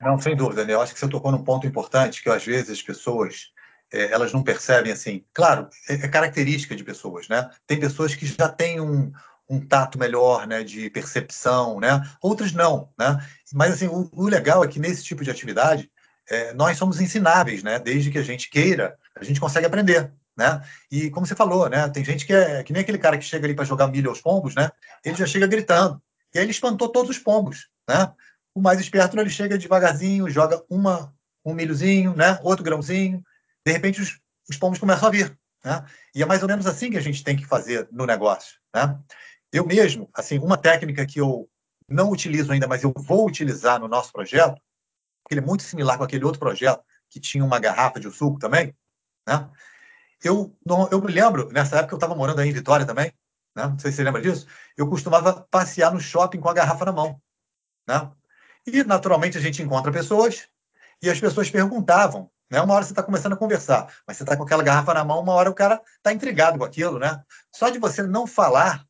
[0.00, 0.80] Não, sem dúvida, Daniel.
[0.80, 3.52] Acho que você tocou num ponto importante que às vezes as pessoas
[3.92, 5.24] é, elas não percebem assim.
[5.32, 7.50] Claro, é, é, característica de pessoas, né?
[7.66, 9.12] Tem pessoas que já têm um,
[9.48, 12.02] um tato melhor, né, de percepção, né?
[12.20, 13.18] Outras não, né?
[13.52, 15.90] Mas assim, o, o legal é que nesse tipo de atividade
[16.28, 17.78] é, nós somos ensináveis, né?
[17.78, 20.62] Desde que a gente queira, a gente consegue aprender, né?
[20.90, 21.88] E como você falou, né?
[21.88, 24.20] Tem gente que é que nem aquele cara que chega ali para jogar milho aos
[24.20, 24.70] pombos, né?
[25.04, 26.00] Ele já chega gritando.
[26.34, 28.12] E aí ele espantou todos os pombos, né?
[28.54, 32.38] O mais esperto ele chega devagarzinho, joga uma um milhozinho, né?
[32.42, 33.22] Outro grãozinho.
[33.64, 35.84] De repente os, os pombos começam a vir, né?
[36.14, 38.98] E é mais ou menos assim que a gente tem que fazer no negócio, né?
[39.52, 41.48] Eu mesmo, assim, uma técnica que eu
[41.88, 44.60] não utilizo ainda, mas eu vou utilizar no nosso projeto
[45.30, 48.74] ele é muito similar com aquele outro projeto que tinha uma garrafa de suco também,
[49.26, 49.48] né?
[50.22, 53.12] Eu, não, eu me lembro, nessa época eu estava morando aí em Vitória também,
[53.54, 53.66] né?
[53.68, 56.92] não sei se você lembra disso, eu costumava passear no shopping com a garrafa na
[56.92, 57.20] mão.
[57.86, 58.10] Né?
[58.72, 60.48] E, naturalmente, a gente encontra pessoas
[61.02, 62.30] e as pessoas perguntavam.
[62.50, 62.60] Né?
[62.60, 65.20] Uma hora você está começando a conversar, mas você está com aquela garrafa na mão,
[65.20, 66.98] uma hora o cara está intrigado com aquilo.
[66.98, 67.22] Né?
[67.54, 68.86] Só de você não falar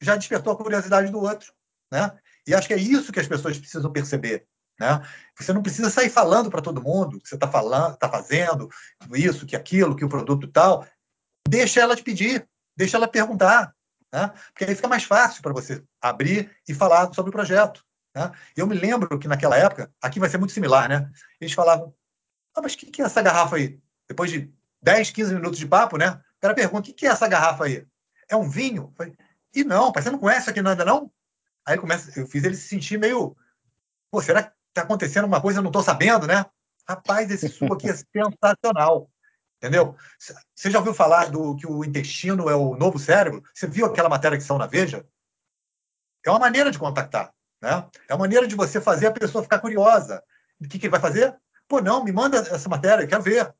[0.00, 1.52] já despertou a curiosidade do outro.
[1.90, 2.12] Né?
[2.46, 4.46] E acho que é isso que as pessoas precisam perceber.
[4.78, 5.02] Né?
[5.38, 8.68] Você não precisa sair falando para todo mundo que você está falando, está fazendo
[9.14, 10.86] isso, que aquilo, que o produto tal.
[11.48, 13.74] Deixa ela te pedir, deixa ela perguntar,
[14.12, 14.32] né?
[14.52, 17.82] porque aí fica mais fácil para você abrir e falar sobre o projeto.
[18.18, 18.32] Né?
[18.56, 21.10] Eu me lembro que naquela época, aqui vai ser muito similar, né?
[21.40, 21.94] Eles falavam,
[22.54, 23.80] ah, mas o que, que é essa garrafa aí?
[24.08, 24.52] Depois de
[24.82, 26.10] 10, 15 minutos de papo, né?
[26.10, 27.86] O cara pergunta, o que, que é essa garrafa aí?
[28.28, 28.92] É um vinho?
[28.96, 29.14] falei,
[29.54, 31.10] e não, pai, você não conhece aqui ainda não?
[31.64, 33.36] Aí começa, eu fiz ele se sentir meio,
[34.10, 36.44] pô, será está acontecendo uma coisa, eu não estou sabendo, né?
[36.88, 39.10] Rapaz, esse suco aqui é sensacional.
[39.56, 39.96] Entendeu?
[40.54, 43.42] Você já ouviu falar do que o intestino é o novo cérebro?
[43.52, 45.04] Você viu aquela matéria que são na Veja?
[46.24, 47.86] É uma maneira de contactar, né?
[48.08, 50.22] É uma maneira de você fazer a pessoa ficar curiosa.
[50.60, 51.36] O que, que ele vai fazer?
[51.68, 53.52] Pô, não, me manda essa matéria, quero ver.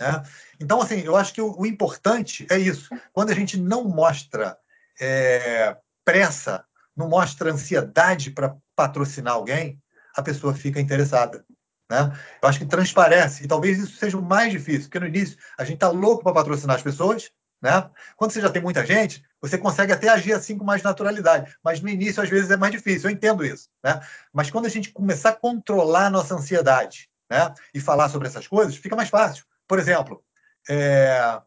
[0.00, 0.22] Né?
[0.60, 2.88] Então, assim, eu acho que o, o, importante é isso.
[3.12, 4.56] Quando a gente não mostra
[5.00, 6.64] é, pressa,
[6.96, 9.80] não mostra ansiedade para patrocinar alguém,
[10.16, 11.44] a pessoa fica interessada.
[11.90, 12.12] Né?
[12.42, 15.64] Eu acho que transparece, e talvez isso seja o mais difícil, porque no início a
[15.64, 17.30] gente está louco para patrocinar as pessoas,
[17.62, 17.90] né?
[18.16, 21.80] Quando você já tem muita gente, você consegue até agir assim com mais naturalidade, mas
[21.80, 24.00] no início às vezes é mais difícil, eu entendo isso, né?
[24.32, 28.46] Mas quando a gente começar a controlar a nossa ansiedade, né, e falar sobre essas
[28.46, 29.44] coisas, fica mais fácil.
[29.66, 30.22] Por exemplo,
[30.68, 31.40] é...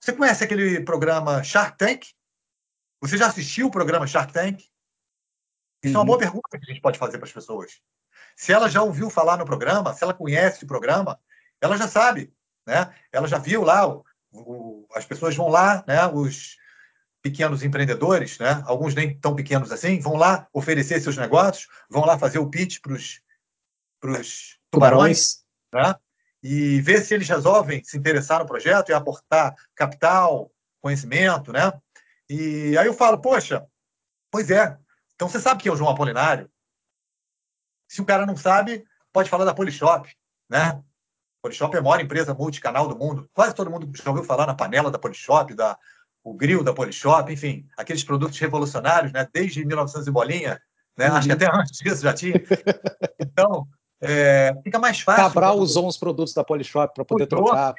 [0.00, 2.06] você conhece aquele programa Shark Tank?
[3.00, 4.60] Você já assistiu o programa Shark Tank?
[5.82, 5.94] Isso uhum.
[5.94, 7.80] é uma boa pergunta que a gente pode fazer para as pessoas.
[8.36, 11.20] Se ela já ouviu falar no programa, se ela conhece o programa,
[11.60, 12.32] ela já sabe,
[12.66, 12.92] né?
[13.12, 16.06] Ela já viu lá, o, o, as pessoas vão lá, né?
[16.06, 16.56] Os
[17.22, 18.62] pequenos empreendedores, né?
[18.66, 22.78] Alguns nem tão pequenos assim, vão lá oferecer seus negócios, vão lá fazer o pitch
[22.80, 22.92] para
[24.12, 25.94] os tubarões, né?
[26.42, 31.72] E ver se eles resolvem se interessar no projeto e aportar capital, conhecimento, né?
[32.28, 33.66] E aí eu falo, poxa,
[34.30, 34.76] pois é.
[35.14, 36.50] Então você sabe que é o João Apolinário,
[37.88, 40.12] se o cara não sabe, pode falar da Polishop,
[40.50, 40.82] né?
[41.44, 43.28] Polishop é a maior empresa multicanal do mundo.
[43.34, 45.78] Quase todo mundo já ouviu falar na panela da Polishop, da,
[46.24, 49.28] o grill da Polishop, enfim, aqueles produtos revolucionários, né?
[49.30, 50.62] Desde 1900 e bolinha,
[50.96, 51.10] né?
[51.10, 51.16] Uhum.
[51.16, 52.42] Acho que até antes disso já tinha.
[53.20, 53.68] Então,
[54.00, 55.24] é, fica mais fácil.
[55.24, 57.44] Cabral usou uns produtos da Polishop para poder Usou.
[57.44, 57.74] trocar.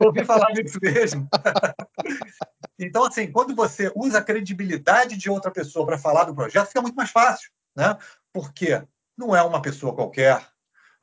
[0.00, 1.28] Ouvi falar disso mesmo.
[2.80, 6.82] então, assim, quando você usa a credibilidade de outra pessoa para falar do projeto, fica
[6.82, 7.96] muito mais fácil, né?
[8.32, 8.82] Por quê?
[9.18, 10.40] não é uma pessoa qualquer,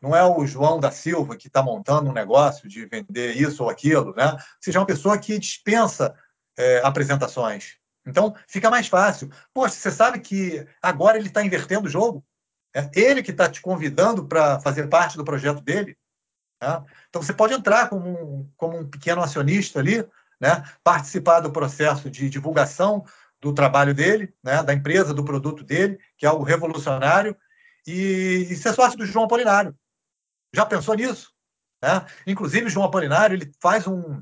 [0.06, 3.70] não é o João da Silva que está montando um negócio de vender isso ou
[3.72, 4.38] aquilo, né?
[4.62, 6.16] Seja uma pessoa que dispensa
[6.56, 7.78] é, apresentações.
[8.06, 9.32] Então, fica mais fácil.
[9.52, 12.24] Poxa, você sabe que agora ele está invertendo o jogo?
[12.72, 15.98] É ele que está te convidando para fazer parte do projeto dele.
[16.62, 16.84] Né?
[17.10, 20.06] Então, você pode entrar como um, como um pequeno acionista ali,
[20.40, 20.64] né?
[20.84, 23.04] participar do processo de divulgação
[23.42, 24.62] do trabalho dele, né?
[24.62, 27.36] da empresa, do produto dele, que é algo revolucionário,
[27.88, 29.76] e, e ser sócio do João Apolinário.
[30.56, 31.34] Já pensou nisso?
[31.82, 32.06] Né?
[32.26, 34.22] Inclusive, João Apolinário ele faz um,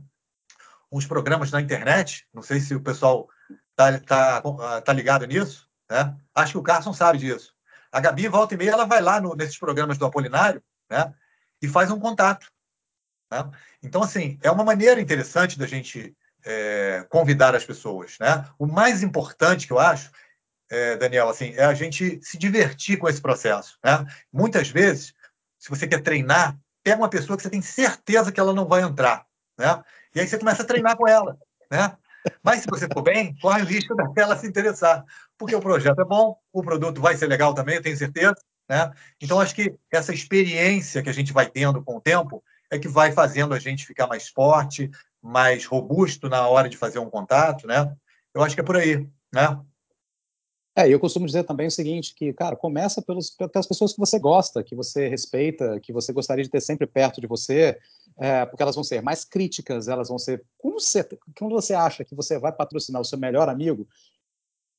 [0.91, 3.29] uns programas na internet, não sei se o pessoal
[3.71, 6.15] está tá, tá ligado nisso, né?
[6.35, 7.53] acho que o Carson sabe disso.
[7.91, 11.13] A Gabi, volta e meia, ela vai lá no, nesses programas do Apolinário né?
[11.61, 12.51] e faz um contato.
[13.31, 13.49] Né?
[13.81, 18.17] Então, assim, é uma maneira interessante da gente é, convidar as pessoas.
[18.19, 18.45] Né?
[18.57, 20.11] O mais importante que eu acho,
[20.69, 23.77] é, Daniel, assim, é a gente se divertir com esse processo.
[23.83, 24.05] Né?
[24.31, 25.13] Muitas vezes,
[25.63, 28.81] se você quer treinar, pega uma pessoa que você tem certeza que ela não vai
[28.81, 29.25] entrar.
[29.57, 29.81] Né?
[30.13, 31.37] E aí você começa a treinar com ela.
[31.71, 31.95] Né?
[32.43, 35.05] Mas se você for bem, corre o risco dela se interessar,
[35.37, 38.35] porque o projeto é bom, o produto vai ser legal também, eu tenho certeza.
[38.67, 38.91] Né?
[39.21, 42.89] Então, acho que essa experiência que a gente vai tendo com o tempo é que
[42.89, 47.67] vai fazendo a gente ficar mais forte, mais robusto na hora de fazer um contato.
[47.67, 47.89] Né?
[48.33, 49.07] Eu acho que é por aí.
[49.33, 49.57] Né?
[50.75, 54.17] É, eu costumo dizer também o seguinte, que, cara, começa pelos, pelas pessoas que você
[54.17, 57.77] gosta, que você respeita, que você gostaria de ter sempre perto de você,
[58.17, 60.43] é, porque elas vão ser mais críticas, elas vão ser...
[60.57, 61.03] Como você,
[61.37, 63.87] quando você acha que você vai patrocinar o seu melhor amigo,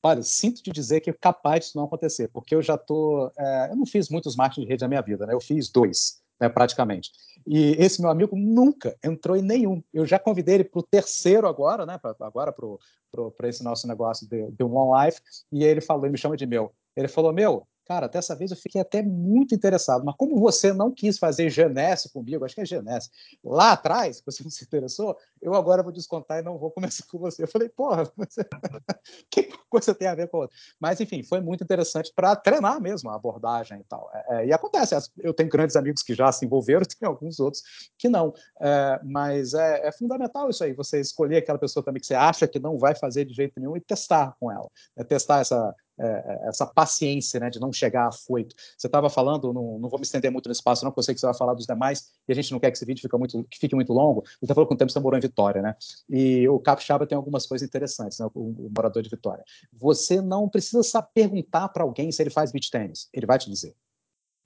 [0.03, 3.31] olha, sinto te dizer que é capaz disso não acontecer, porque eu já tô...
[3.39, 5.33] É, eu não fiz muitos marketing de rede na minha vida, né?
[5.33, 7.13] Eu fiz dois, né, praticamente.
[7.47, 9.83] E esse meu amigo nunca entrou em nenhum.
[9.93, 11.99] Eu já convidei ele para o terceiro agora, né?
[11.99, 15.21] Pra, agora para esse nosso negócio de, de One Life,
[15.53, 16.73] e ele falou, ele me chama de meu.
[16.97, 20.91] Ele falou, meu, Cara, dessa vez eu fiquei até muito interessado, mas como você não
[20.91, 23.11] quis fazer Genesse comigo, acho que é Genesse,
[23.45, 27.19] lá atrás, você não se interessou, eu agora vou descontar e não vou começar com
[27.19, 27.43] você.
[27.43, 28.43] Eu falei, porra, você...
[29.31, 30.57] que coisa tem a ver com outra?
[30.81, 34.11] Mas, enfim, foi muito interessante para treinar mesmo a abordagem e tal.
[34.13, 37.63] É, é, e acontece, eu tenho grandes amigos que já se envolveram, tem alguns outros
[37.99, 38.33] que não.
[38.61, 42.49] É, mas é, é, fundamental isso aí, você escolher aquela pessoa também que você acha
[42.49, 44.71] que não vai fazer de jeito nenhum e testar com ela.
[44.97, 48.55] É testar essa é, é, essa paciência né, de não chegar afoito.
[48.77, 51.15] Você estava falando, não, não, vou me estender muito no espaço, não, porque eu sei
[51.15, 53.17] que você vai falar dos demais, e a gente não quer que esse vídeo fique
[53.17, 54.25] muito, que fique muito longo.
[54.41, 55.77] Você falou que o tempo você morou em Vitória, né?
[56.09, 59.45] E o Capixaba tem algumas coisas interessantes, né, o, o morador de Vitória.
[59.73, 63.75] Você não precisa perguntar para alguém se ele faz beach tênis, ele vai te dizer.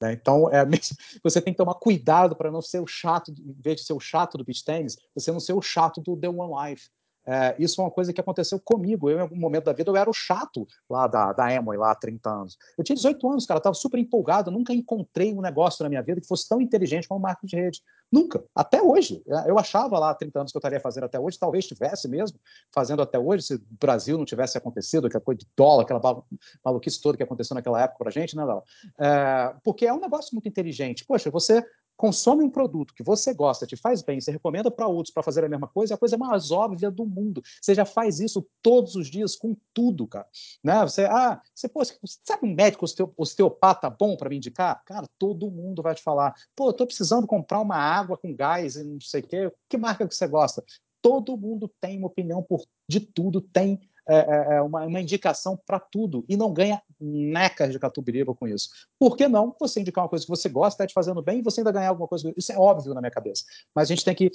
[0.01, 0.13] Né?
[0.13, 0.65] Então, é
[1.23, 4.01] você tem que tomar cuidado para não ser o chato, em vez de ser o
[4.01, 6.89] chato do beach tênis, você não ser o chato do The One Life.
[7.29, 9.11] É, isso é uma coisa que aconteceu comigo.
[9.11, 11.91] Eu, em algum momento da vida, eu era o chato lá da, da Emoy, lá
[11.91, 12.57] há 30 anos.
[12.77, 14.51] Eu tinha 18 anos, cara, estava super empolgado.
[14.51, 17.57] Nunca encontrei um negócio na minha vida que fosse tão inteligente como o marketing de
[17.57, 17.83] rede.
[18.11, 18.43] Nunca.
[18.55, 19.23] Até hoje.
[19.29, 22.09] É, eu achava lá há 30 anos que eu estaria fazendo até hoje, talvez tivesse
[22.09, 22.39] mesmo
[22.73, 26.25] fazendo até hoje, se o Brasil não tivesse acontecido, aquela coisa de dólar, aquela
[26.65, 28.63] maluquice toda que aconteceu naquela época para a gente, né, Léo?
[28.99, 31.05] É, porque é um negócio muito inteligente.
[31.05, 31.63] Poxa, você
[31.99, 35.45] consome um produto que você gosta, te faz bem, você recomenda para outros para fazer
[35.45, 37.43] a mesma coisa, é a coisa mais óbvia do mundo.
[37.61, 40.27] Você já faz isso todos os dias com tudo, cara.
[40.63, 40.81] Né?
[40.83, 41.83] Você, ah, você, pô,
[42.25, 44.81] sabe um médico osteopata bom para me indicar?
[44.85, 46.33] Cara, todo mundo vai te falar.
[46.55, 49.53] Pô, eu tô precisando comprar uma água com gás e não sei o quê.
[49.69, 50.65] Que marca que você gosta?
[51.03, 55.59] Todo mundo tem uma opinião por de tudo, tem é, é, é uma, uma, indicação
[55.67, 58.71] para tudo e não ganha necas de catubiriba com isso.
[58.99, 61.43] Por que não você indicar uma coisa que você gosta, está te fazendo bem e
[61.43, 62.33] você ainda ganhar alguma coisa?
[62.37, 63.45] Isso é óbvio na minha cabeça.
[63.75, 64.31] Mas a gente tem que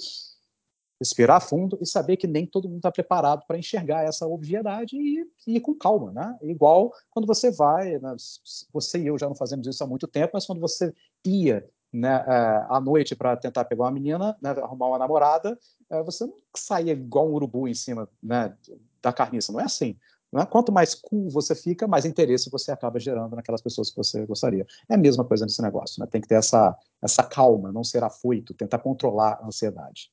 [1.00, 5.26] respirar fundo e saber que nem todo mundo está preparado para enxergar essa obviedade e,
[5.46, 6.38] e, ir com calma, né?
[6.42, 8.16] Igual quando você vai, né?
[8.72, 10.94] você e eu já não fazemos isso há muito tempo, mas quando você
[11.26, 15.58] ia né, é, à noite para tentar pegar uma menina, né, arrumar uma namorada,
[15.90, 18.56] é, você não saia igual um urubu em cima né,
[19.04, 19.52] da carniça.
[19.52, 19.96] Não é assim.
[20.32, 20.46] Não é?
[20.46, 24.66] Quanto mais cool você fica, mais interesse você acaba gerando naquelas pessoas que você gostaria.
[24.88, 26.00] É a mesma coisa nesse negócio.
[26.00, 26.08] Né?
[26.10, 30.10] Tem que ter essa, essa calma, não ser afoito, tentar controlar a ansiedade.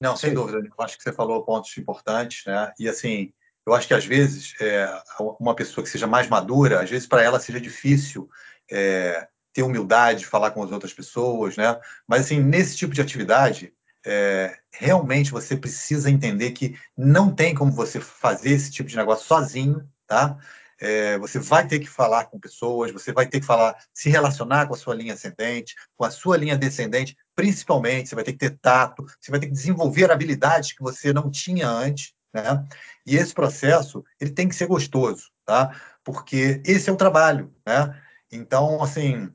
[0.00, 0.58] Não, sem dúvida.
[0.58, 2.72] Eu acho que você falou pontos importantes, né?
[2.78, 3.32] E assim,
[3.66, 4.86] eu acho que às vezes é,
[5.40, 8.28] uma pessoa que seja mais madura, às vezes para ela seja difícil
[8.70, 11.80] é, ter humildade, falar com as outras pessoas, né?
[12.06, 13.72] Mas assim, nesse tipo de atividade,
[14.04, 19.26] é, realmente você precisa entender que não tem como você fazer esse tipo de negócio
[19.26, 20.38] sozinho, tá?
[20.80, 24.66] É, você vai ter que falar com pessoas, você vai ter que falar, se relacionar
[24.66, 28.38] com a sua linha ascendente, com a sua linha descendente, principalmente, você vai ter que
[28.38, 32.66] ter tato, você vai ter que desenvolver habilidades que você não tinha antes, né?
[33.06, 35.80] E esse processo, ele tem que ser gostoso, tá?
[36.02, 37.98] Porque esse é o trabalho, né?
[38.30, 39.32] Então, assim,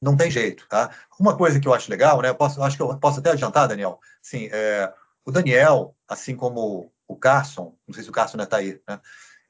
[0.00, 0.90] não tem jeito, tá?
[1.18, 2.30] Uma coisa que eu acho legal, né?
[2.30, 4.00] Eu posso, acho que eu posso até adiantar, Daniel.
[4.22, 4.92] Sim, é,
[5.24, 9.00] o Daniel, assim como o Carson, não sei se o Carson está aí, né?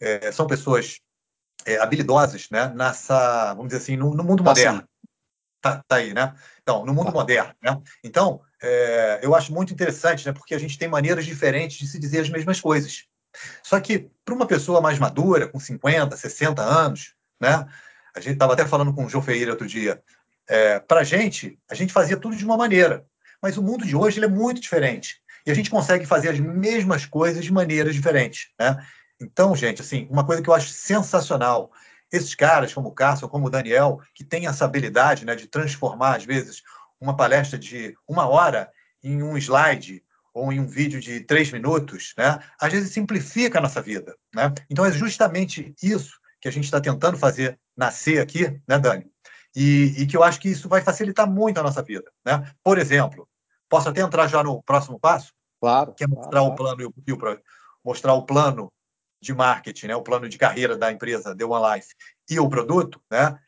[0.01, 0.99] É, são pessoas
[1.65, 2.73] é, habilidosas, né?
[2.75, 4.85] Nessa, vamos dizer assim, no, no mundo tá moderno.
[5.61, 6.35] Tá, tá, aí, né?
[6.63, 7.13] Então, no mundo tá.
[7.13, 7.81] moderno, né?
[8.03, 10.33] Então, é, eu acho muito interessante, né?
[10.33, 13.05] Porque a gente tem maneiras diferentes de se dizer as mesmas coisas.
[13.63, 17.67] Só que para uma pessoa mais madura, com 50, 60 anos, né?
[18.15, 20.03] A gente estava até falando com o João Ferreira outro dia.
[20.53, 23.07] É, para a gente, a gente fazia tudo de uma maneira.
[23.41, 25.23] Mas o mundo de hoje ele é muito diferente.
[25.47, 28.49] E a gente consegue fazer as mesmas coisas de maneiras diferentes.
[28.59, 28.85] Né?
[29.23, 31.71] Então, gente, assim, uma coisa que eu acho sensacional,
[32.13, 36.17] esses caras como o Cássio, como o Daniel, que têm essa habilidade né, de transformar,
[36.17, 36.63] às vezes,
[37.01, 38.69] uma palestra de uma hora
[39.05, 40.03] em um slide
[40.35, 44.17] ou em um vídeo de três minutos, né, às vezes simplifica a nossa vida.
[44.35, 44.53] Né?
[44.69, 49.10] Então, é justamente isso que a gente está tentando fazer nascer aqui, né, Dani?
[49.55, 52.11] E, e, que eu acho que isso vai facilitar muito a nossa vida.
[52.25, 52.51] Né?
[52.63, 53.29] Por exemplo,
[53.69, 55.33] posso até entrar já no próximo passo?
[55.61, 55.93] Claro.
[55.95, 57.19] Que é mostrar claro, o plano e o,
[57.85, 58.73] mostrar o plano
[59.21, 59.97] de marketing, né?
[59.97, 61.95] o plano de carreira da empresa The One Life
[62.29, 63.39] e o produto, né?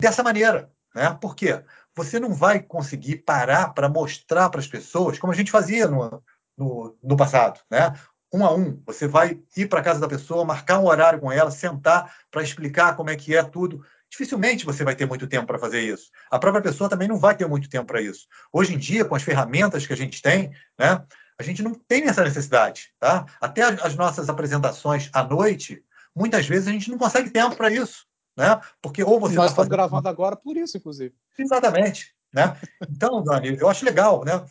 [0.00, 0.72] dessa maneira.
[0.94, 1.16] Né?
[1.20, 1.62] Por quê?
[1.94, 6.22] Você não vai conseguir parar para mostrar para as pessoas, como a gente fazia no,
[6.56, 7.60] no, no passado.
[7.70, 7.92] Né?
[8.32, 8.80] um a um.
[8.86, 12.42] Você vai ir para a casa da pessoa, marcar um horário com ela, sentar para
[12.42, 13.84] explicar como é que é tudo.
[14.10, 16.10] Dificilmente você vai ter muito tempo para fazer isso.
[16.30, 18.26] A própria pessoa também não vai ter muito tempo para isso.
[18.52, 21.02] Hoje em dia, com as ferramentas que a gente tem, né,
[21.38, 22.92] a gente não tem essa necessidade.
[22.98, 23.24] Tá?
[23.40, 25.82] Até as nossas apresentações à noite,
[26.14, 28.04] muitas vezes a gente não consegue tempo para isso.
[28.36, 28.60] Né?
[28.82, 29.70] Porque ou você Nós tá estamos fazendo...
[29.70, 31.14] gravando agora por isso, inclusive.
[31.38, 32.14] Exatamente.
[32.32, 32.56] Né?
[32.88, 34.44] Então, Dani, eu acho legal, né?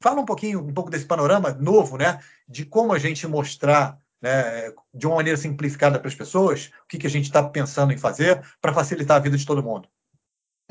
[0.00, 4.72] Fala um pouquinho, um pouco desse panorama novo, né, de como a gente mostrar né,
[4.94, 7.98] de uma maneira simplificada para as pessoas o que, que a gente está pensando em
[7.98, 9.88] fazer para facilitar a vida de todo mundo.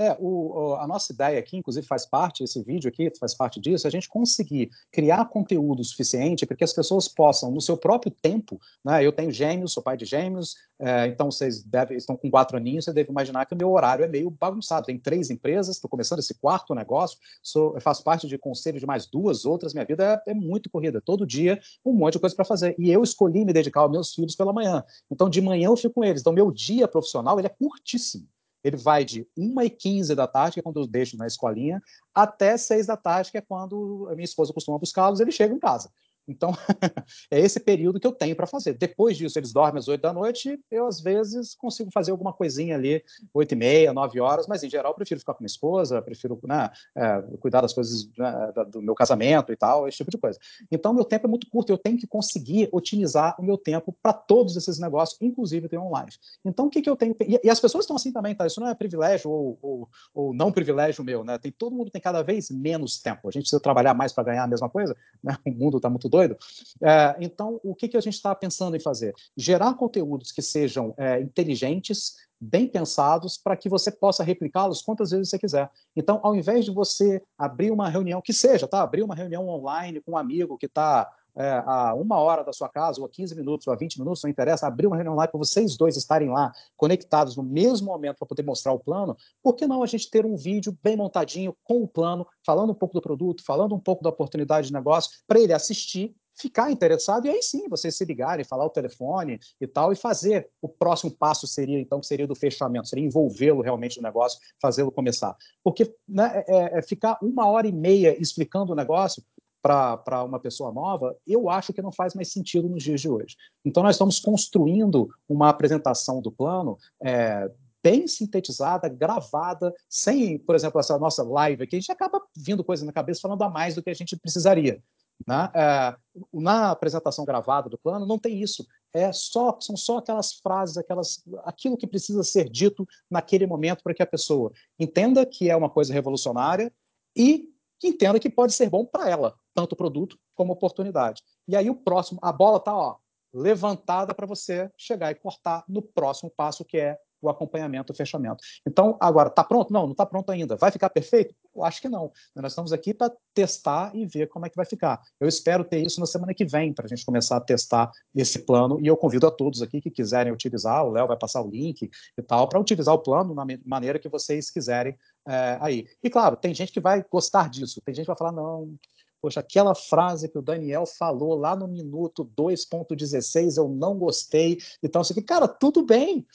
[0.02, 3.86] É, o, a nossa ideia aqui, inclusive faz parte, esse vídeo aqui faz parte disso,
[3.86, 8.12] é a gente conseguir criar conteúdo suficiente para que as pessoas possam, no seu próprio
[8.12, 12.32] tempo, né, eu tenho gêmeos, sou pai de gêmeos, é, então vocês devem, estão com
[12.32, 15.76] quatro aninhos, você deve imaginar que o meu horário é meio bagunçado, tem três empresas,
[15.76, 19.86] estou começando esse quarto negócio, sou, faço parte de conselho de mais duas outras, minha
[19.86, 23.04] vida é, é muito corrida, todo dia um monte de coisa para fazer, e eu
[23.04, 26.22] escolhi me dedicar aos meus filhos pela manhã, então de manhã eu fico com eles,
[26.22, 28.28] então meu dia profissional ele é curtíssimo,
[28.64, 31.82] ele vai de 1h15 da tarde, que é quando eu deixo na escolinha,
[32.14, 35.60] até 6 da tarde, que é quando a minha esposa costuma buscá-los, ele chega em
[35.60, 35.92] casa.
[36.28, 36.52] Então,
[37.30, 38.74] é esse período que eu tenho para fazer.
[38.74, 42.76] Depois disso, eles dormem às 8 da noite, eu, às vezes, consigo fazer alguma coisinha
[42.76, 43.04] ali,
[43.34, 46.70] 8 e meia, 9 horas, mas, em geral, prefiro ficar com minha esposa, prefiro né,
[46.96, 50.40] é, cuidar das coisas né, do meu casamento e tal, esse tipo de coisa.
[50.72, 54.14] Então, meu tempo é muito curto, eu tenho que conseguir otimizar o meu tempo para
[54.14, 56.12] todos esses negócios, inclusive ter online.
[56.46, 57.16] Então, o que, que eu tenho...
[57.22, 58.46] E, e, as pessoas estão assim também, tá?
[58.46, 61.38] Isso não é privilégio ou, ou, ou, não privilégio meu, né?
[61.38, 63.28] Tem, todo mundo tem cada vez menos tempo.
[63.28, 65.38] A gente precisa trabalhar mais para ganhar a mesma coisa, né?
[65.52, 66.38] O mundo está muito doido.
[66.84, 69.16] É, então, o que, que a gente está pensando em fazer?
[69.36, 75.30] Gerar conteúdos que sejam é, inteligentes, bem pensados, para que você possa replicá-los quantas vezes
[75.30, 75.70] você quiser.
[75.96, 78.82] Então, ao invés de você abrir uma reunião, que seja, tá?
[78.82, 82.70] Abrir uma reunião online com um amigo que está é, a uma hora da sua
[82.70, 85.32] casa, ou a 15 minutos, ou a 20 minutos, não interessa, abrir uma reunião online
[85.32, 89.56] para vocês dois estarem lá, conectados no mesmo momento para poder mostrar o plano, por
[89.56, 92.94] que não a gente ter um vídeo bem montadinho, com o plano, falando um pouco
[92.94, 97.30] do produto, falando um pouco da oportunidade de negócio, para ele assistir ficar interessado, e
[97.30, 100.50] aí sim, vocês se ligarem, falar o telefone e tal, e fazer.
[100.62, 104.92] O próximo passo seria, então, que seria do fechamento, seria envolvê-lo realmente no negócio, fazê-lo
[104.92, 105.36] começar.
[105.64, 109.24] Porque né, é, é ficar uma hora e meia explicando o negócio
[109.62, 113.36] para uma pessoa nova, eu acho que não faz mais sentido nos dias de hoje.
[113.64, 117.50] Então, nós estamos construindo uma apresentação do plano é,
[117.84, 122.86] bem sintetizada, gravada, sem, por exemplo, essa nossa live aqui, a gente acaba vindo coisa
[122.86, 124.82] na cabeça falando a mais do que a gente precisaria.
[125.28, 125.50] Né?
[125.54, 125.96] É,
[126.34, 128.66] na apresentação gravada do plano não tem isso.
[128.94, 133.94] É só são só aquelas frases, aquelas aquilo que precisa ser dito naquele momento para
[133.94, 136.74] que a pessoa entenda que é uma coisa revolucionária
[137.16, 137.50] e
[137.84, 141.22] entenda que pode ser bom para ela, tanto produto como oportunidade.
[141.48, 142.96] E aí o próximo, a bola está
[143.34, 148.44] levantada para você chegar e cortar no próximo passo que é o acompanhamento, o fechamento.
[148.68, 149.72] Então, agora, está pronto?
[149.72, 150.56] Não, não está pronto ainda.
[150.56, 151.36] Vai ficar perfeito?
[151.56, 152.12] Eu acho que não.
[152.36, 155.00] Nós estamos aqui para testar e ver como é que vai ficar.
[155.20, 158.40] Eu espero ter isso na semana que vem, para a gente começar a testar esse
[158.40, 161.50] plano, e eu convido a todos aqui que quiserem utilizar, o Léo vai passar o
[161.50, 165.88] link e tal, para utilizar o plano na maneira que vocês quiserem é, aí.
[166.02, 168.74] E, claro, tem gente que vai gostar disso, tem gente que vai falar, não,
[169.22, 174.58] poxa, aquela frase que o Daniel falou lá no minuto 2.16, eu não gostei.
[174.82, 176.26] Então, assim, cara, tudo bem,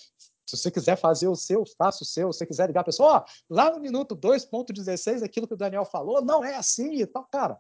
[0.47, 2.33] se você quiser fazer o seu, faça o seu.
[2.33, 5.85] Se você quiser ligar a pessoa, ó, lá no minuto 2.16, aquilo que o Daniel
[5.85, 7.59] falou, não é assim e tal, cara.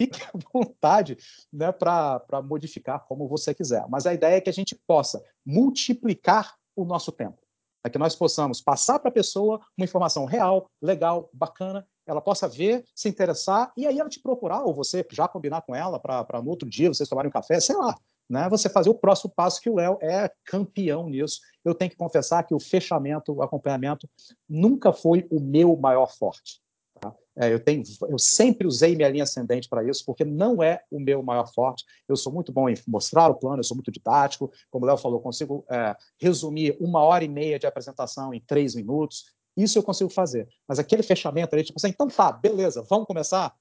[0.00, 1.18] Fique à vontade
[1.52, 3.86] né, para modificar como você quiser.
[3.88, 7.38] Mas a ideia é que a gente possa multiplicar o nosso tempo.
[7.84, 12.48] É que nós possamos passar para a pessoa uma informação real, legal, bacana, ela possa
[12.48, 16.42] ver, se interessar, e aí ela te procurar, ou você já combinar com ela para
[16.42, 17.94] no outro dia vocês tomarem um café, sei lá
[18.32, 21.38] né, você fazer o próximo passo que o Léo é campeão nisso.
[21.62, 24.08] Eu tenho que confessar que o fechamento, o acompanhamento,
[24.48, 26.62] nunca foi o meu maior forte.
[26.98, 27.14] Tá?
[27.36, 30.98] É, eu, tenho, eu sempre usei minha linha ascendente para isso, porque não é o
[30.98, 31.84] meu maior forte.
[32.08, 34.50] Eu sou muito bom em mostrar o plano, eu sou muito didático.
[34.70, 38.74] Como o Léo falou, consigo é, resumir uma hora e meia de apresentação em três
[38.74, 39.26] minutos.
[39.56, 40.48] Isso eu consigo fazer.
[40.66, 43.54] Mas aquele fechamento ali, tipo assim, então tá, beleza, vamos começar?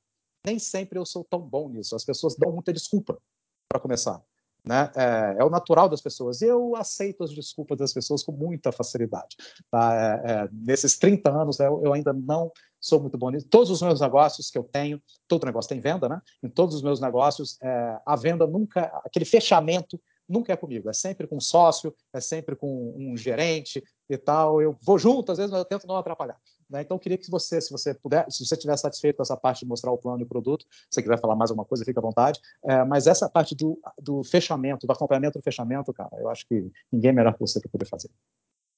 [0.45, 1.95] Nem sempre eu sou tão bom nisso.
[1.95, 3.17] As pessoas dão muita desculpa
[3.69, 4.21] para começar.
[4.63, 4.91] Né?
[4.95, 6.41] É, é, o natural das pessoas.
[6.41, 9.35] Eu aceito as desculpas das pessoas com muita facilidade.
[9.69, 10.21] Tá?
[10.25, 13.47] É, é, nesses 30 anos, né, eu ainda não sou muito bom nisso.
[13.47, 16.19] Todos os meus negócios que eu tenho, todo negócio tem venda, né?
[16.41, 20.93] Em todos os meus negócios, é, a venda nunca, aquele fechamento nunca é comigo, é
[20.93, 24.61] sempre com um sócio, é sempre com um gerente e tal.
[24.61, 26.37] Eu vou junto, às vezes, mas eu tento não atrapalhar.
[26.69, 26.81] Né?
[26.81, 29.65] Então, queria que você, se você puder, se você estiver satisfeito com essa parte de
[29.65, 32.03] mostrar o plano e o produto, se você quiser falar mais alguma coisa, fica à
[32.03, 32.39] vontade.
[32.63, 36.71] É, mas essa parte do, do fechamento, do acompanhamento do fechamento, cara, eu acho que
[36.91, 38.09] ninguém é melhor que você para poder fazer.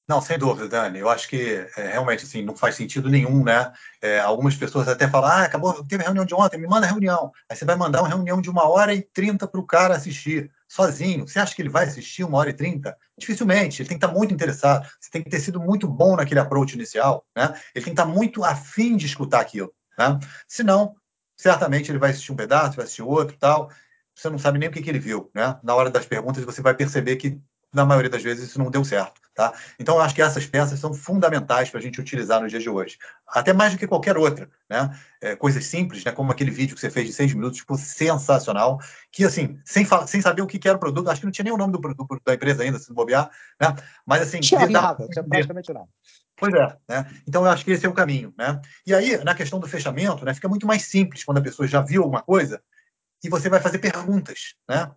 [0.08, 1.00] Não, sem dúvida, Dani.
[1.00, 3.72] Eu acho que é, realmente assim, não faz sentido nenhum, né?
[4.02, 7.32] É, algumas pessoas até falam, ah, acabou, teve reunião de ontem, me manda a reunião.
[7.50, 10.52] Aí você vai mandar uma reunião de uma hora e trinta para o cara assistir,
[10.74, 11.28] sozinho.
[11.28, 12.98] Você acha que ele vai assistir uma hora e trinta?
[13.16, 13.82] Dificilmente.
[13.82, 14.90] Ele tem que estar muito interessado.
[15.00, 17.54] Você tem que ter sido muito bom naquele approach inicial, né?
[17.76, 20.20] Ele tem que estar muito afim de escutar aquilo, né?
[20.48, 20.96] Senão,
[21.38, 23.70] certamente ele vai assistir um pedaço, vai assistir outro tal.
[24.16, 25.60] Você não sabe nem o que, que ele viu, né?
[25.64, 27.40] Na hora das perguntas, você vai perceber que
[27.74, 29.22] na maioria das vezes isso não deu certo.
[29.36, 29.52] Tá?
[29.80, 32.70] Então, eu acho que essas peças são fundamentais para a gente utilizar nos dias de
[32.70, 33.00] hoje.
[33.28, 34.48] Até mais do que qualquer outra.
[34.70, 34.96] Né?
[35.20, 36.12] É, coisas simples, né?
[36.12, 38.80] como aquele vídeo que você fez de seis minutos, tipo, sensacional,
[39.12, 41.54] que, assim, sem, sem saber o que era o produto, acho que não tinha nem
[41.54, 43.76] o nome do produto da empresa ainda, se bobear, né?
[44.06, 44.40] mas, assim...
[44.40, 45.88] Tinha nada, tinha praticamente nada.
[46.36, 47.10] Pois é, né?
[47.28, 48.60] Então eu acho que esse é o caminho, né?
[48.86, 51.80] E aí, na questão do fechamento, né, fica muito mais simples quando a pessoa já
[51.80, 52.62] viu alguma coisa
[53.24, 54.92] e você vai fazer perguntas, né?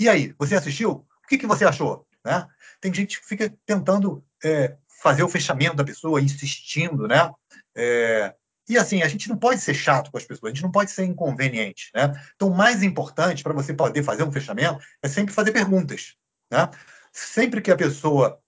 [0.00, 1.06] E aí, você assistiu?
[1.24, 2.07] O que, que você achou?
[2.28, 2.46] Né?
[2.78, 7.30] Tem gente que fica tentando é, fazer o fechamento da pessoa, insistindo, né?
[7.74, 8.34] É,
[8.68, 10.90] e assim, a gente não pode ser chato com as pessoas, a gente não pode
[10.90, 12.12] ser inconveniente, né?
[12.36, 16.16] Então, o mais importante para você poder fazer um fechamento é sempre fazer perguntas,
[16.50, 16.68] né?
[17.10, 18.38] Sempre que a pessoa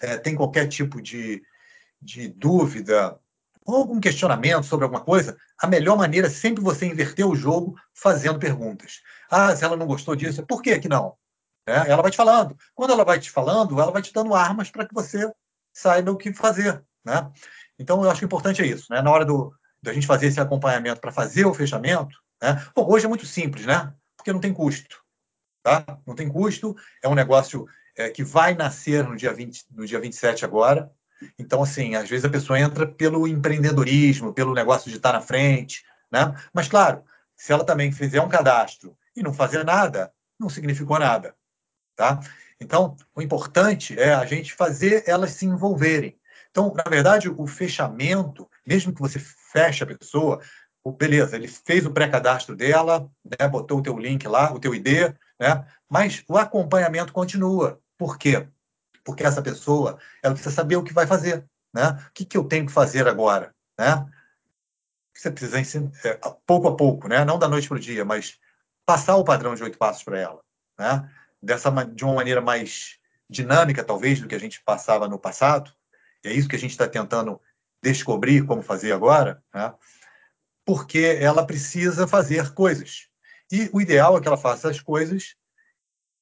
[0.00, 1.42] é, tem qualquer tipo de,
[2.00, 3.20] de dúvida
[3.66, 7.76] ou algum questionamento sobre alguma coisa, a melhor maneira é sempre você inverter o jogo
[7.92, 9.02] fazendo perguntas.
[9.28, 11.16] Ah, se ela não gostou disso, por que que não?
[11.66, 11.84] Né?
[11.88, 12.56] Ela vai te falando.
[12.74, 15.30] Quando ela vai te falando, ela vai te dando armas para que você
[15.72, 16.82] saiba o que fazer.
[17.04, 17.30] Né?
[17.78, 18.86] Então, eu acho importante é isso.
[18.90, 19.02] Né?
[19.02, 19.52] Na hora do,
[19.82, 22.62] da gente fazer esse acompanhamento para fazer o fechamento, né?
[22.74, 23.92] Bom, hoje é muito simples, né?
[24.26, 25.04] porque não tem custo.
[25.62, 25.84] Tá?
[26.04, 30.00] Não tem custo, é um negócio é, que vai nascer no dia, 20, no dia
[30.00, 30.90] 27 agora.
[31.38, 35.84] Então, assim, às vezes a pessoa entra pelo empreendedorismo, pelo negócio de estar na frente,
[36.10, 36.34] né?
[36.52, 37.04] Mas, claro,
[37.36, 41.34] se ela também fizer um cadastro e não fazer nada, não significou nada.
[41.96, 42.20] Tá?
[42.60, 46.18] Então, o importante é a gente fazer elas se envolverem.
[46.50, 50.40] Então, na verdade, o fechamento, mesmo que você feche a pessoa,
[50.92, 55.14] beleza, ele fez o pré-cadastro dela, né, botou o teu link lá, o teu ID,
[55.38, 57.80] né, mas o acompanhamento continua.
[57.98, 58.46] Por quê?
[59.04, 61.44] Porque essa pessoa ela precisa saber o que vai fazer.
[61.74, 61.90] Né?
[62.08, 63.54] O que, que eu tenho que fazer agora?
[63.78, 64.06] Né?
[65.14, 67.24] Você precisa ensinar, é, pouco a pouco, né?
[67.24, 68.38] não da noite para o dia, mas
[68.84, 70.40] passar o padrão de oito passos para ela.
[70.78, 71.10] Né?
[71.46, 72.98] Dessa de uma maneira mais
[73.30, 75.72] dinâmica, talvez, do que a gente passava no passado.
[76.24, 77.40] E é isso que a gente está tentando
[77.82, 79.72] descobrir como fazer agora, né?
[80.64, 83.08] porque ela precisa fazer coisas.
[83.50, 85.36] E o ideal é que ela faça as coisas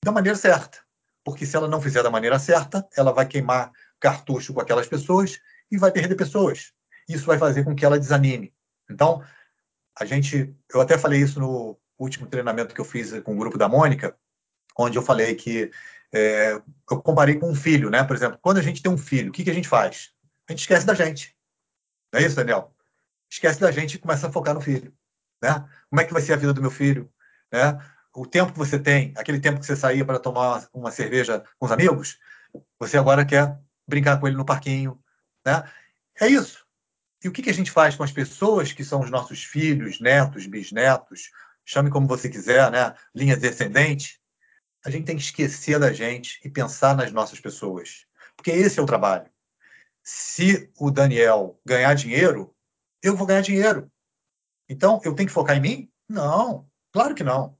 [0.04, 0.78] da maneira certa.
[1.24, 5.40] Porque se ela não fizer da maneira certa, ela vai queimar cartucho com aquelas pessoas
[5.70, 6.72] e vai perder pessoas.
[7.08, 8.52] Isso vai fazer com que ela desanime.
[8.90, 9.24] Então,
[9.98, 13.56] a gente, eu até falei isso no último treinamento que eu fiz com o grupo
[13.56, 14.14] da Mônica,
[14.78, 15.70] onde eu falei que
[16.12, 16.52] é,
[16.90, 18.04] eu comparei com um filho, né?
[18.04, 20.12] Por exemplo, quando a gente tem um filho, o que, que a gente faz?
[20.48, 21.36] A gente esquece da gente.
[22.12, 22.72] Não é isso, Daniel?
[23.30, 24.94] Esquece da gente e começa a focar no filho.
[25.42, 25.64] Né?
[25.90, 27.12] Como é que vai ser a vida do meu filho?
[27.52, 27.78] Né?
[28.14, 31.66] O tempo que você tem, aquele tempo que você saía para tomar uma cerveja com
[31.66, 32.18] os amigos,
[32.78, 35.02] você agora quer brincar com ele no parquinho.
[35.44, 35.68] Né?
[36.20, 36.64] É isso.
[37.24, 39.98] E o que, que a gente faz com as pessoas que são os nossos filhos,
[39.98, 41.30] netos, bisnetos,
[41.64, 42.94] chame como você quiser, né?
[43.14, 44.20] linha descendente,
[44.84, 48.06] a gente tem que esquecer da gente e pensar nas nossas pessoas.
[48.36, 49.30] Porque esse é o trabalho.
[50.02, 52.54] Se o Daniel ganhar dinheiro,
[53.02, 53.90] eu vou ganhar dinheiro.
[54.68, 55.92] Então, eu tenho que focar em mim?
[56.08, 57.56] Não, claro que não.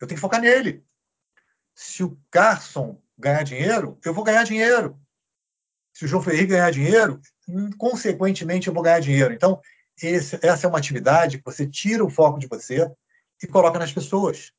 [0.00, 0.82] Eu tenho que focar nele.
[1.74, 4.98] Se o Carson ganhar dinheiro, eu vou ganhar dinheiro.
[5.92, 7.20] Se o João Ferri ganhar dinheiro,
[7.78, 9.32] consequentemente eu vou ganhar dinheiro.
[9.32, 9.60] Então,
[10.00, 12.90] esse, essa é uma atividade que você tira o foco de você
[13.42, 14.52] e coloca nas pessoas.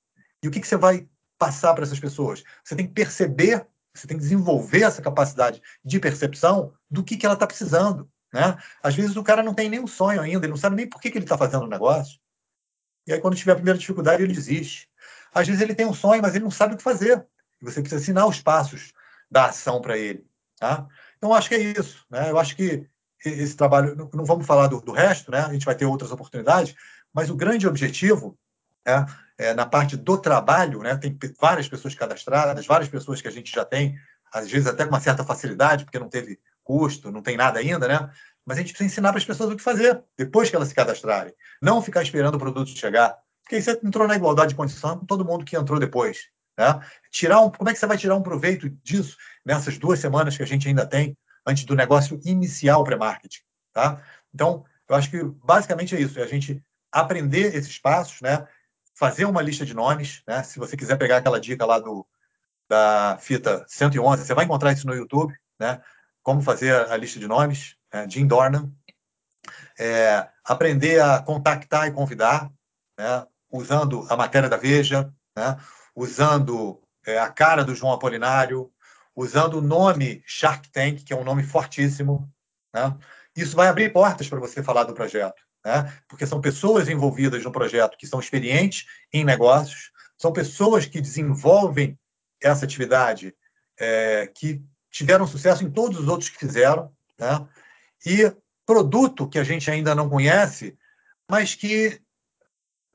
[0.44, 1.08] E o que, que você vai
[1.38, 2.44] passar para essas pessoas.
[2.64, 7.26] Você tem que perceber, você tem que desenvolver essa capacidade de percepção do que, que
[7.26, 8.10] ela está precisando.
[8.34, 8.58] Né?
[8.82, 11.10] Às vezes o cara não tem nenhum sonho ainda, ele não sabe nem por que,
[11.10, 12.20] que ele está fazendo o negócio.
[13.06, 14.90] E aí, quando tiver a primeira dificuldade, ele desiste.
[15.34, 17.26] Às vezes ele tem um sonho, mas ele não sabe o que fazer.
[17.62, 18.92] E você precisa ensinar os passos
[19.32, 20.26] da ação para ele.
[20.60, 20.86] Tá?
[21.18, 22.06] Então, acho que é isso.
[22.10, 22.30] Né?
[22.30, 22.86] Eu acho que
[23.24, 25.40] esse trabalho, não vamos falar do, do, resto, né?
[25.40, 26.76] a gente vai ter outras oportunidades,
[27.14, 28.38] mas o grande objetivo
[28.88, 29.06] é,
[29.38, 30.96] é, na parte do trabalho, né?
[30.96, 33.96] tem várias pessoas cadastradas, várias pessoas que a gente já tem,
[34.34, 37.88] às vezes até com uma certa facilidade, porque não teve custo, não tem nada ainda,
[37.88, 38.10] né?
[38.46, 40.76] mas a gente precisa ensinar para as pessoas o que fazer depois que elas se
[40.76, 41.34] cadastrarem.
[41.62, 43.18] Não ficar esperando o produto chegar.
[43.44, 46.30] Porque aí você entrou na igualdade de condição com todo mundo que entrou depois.
[46.58, 46.80] Né?
[47.12, 50.44] Tirar um, como é que você vai tirar um proveito disso nessas duas semanas que
[50.44, 53.42] a gente ainda tem antes do negócio inicial pré-marketing?
[53.74, 54.02] Tá?
[54.34, 58.48] Então, eu acho que basicamente é isso: é a gente aprender esses passos, né?
[58.98, 60.24] Fazer uma lista de nomes.
[60.28, 60.42] Né?
[60.42, 62.06] Se você quiser pegar aquela dica lá do,
[62.68, 65.82] da fita 111, você vai encontrar isso no YouTube, né?
[66.24, 68.10] como fazer a lista de nomes, né?
[68.10, 68.72] Jim Dornan.
[69.80, 72.52] É, aprender a contactar e convidar,
[72.98, 73.26] né?
[73.50, 75.58] usando a matéria da Veja, né?
[75.96, 78.72] usando é, a cara do João Apolinário,
[79.16, 82.30] usando o nome Shark Tank, que é um nome fortíssimo.
[82.74, 82.98] Né?
[83.36, 85.94] Isso vai abrir portas para você falar do projeto, né?
[86.08, 92.00] porque são pessoas envolvidas no projeto que são experientes em negócios, são pessoas que desenvolvem
[92.42, 93.36] essa atividade,
[93.78, 96.90] é, que tiveram sucesso em todos os outros que fizeram,
[97.20, 97.46] né?
[98.06, 98.34] e
[98.66, 100.78] produto que a gente ainda não conhece,
[101.30, 102.00] mas que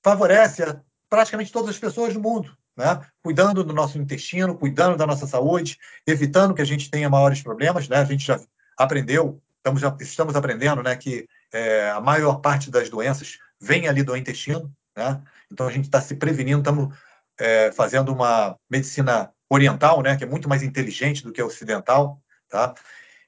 [0.03, 3.01] favorece a praticamente todas as pessoas do mundo né?
[3.23, 7.87] cuidando do nosso intestino, cuidando da nossa saúde, evitando que a gente tenha maiores problemas.
[7.87, 7.99] Né?
[7.99, 8.41] A gente já
[8.79, 14.03] aprendeu, estamos, já, estamos aprendendo né, que é, a maior parte das doenças vem ali
[14.03, 14.73] do intestino.
[14.97, 15.23] Né?
[15.51, 16.97] Então, a gente está se prevenindo, estamos
[17.39, 22.21] é, fazendo uma medicina oriental, né, que é muito mais inteligente do que a ocidental.
[22.49, 22.75] Tá?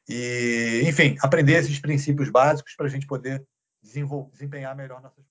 [0.09, 3.45] E, enfim, aprender esses princípios básicos para a gente poder
[3.83, 5.25] desempenhar melhor nossas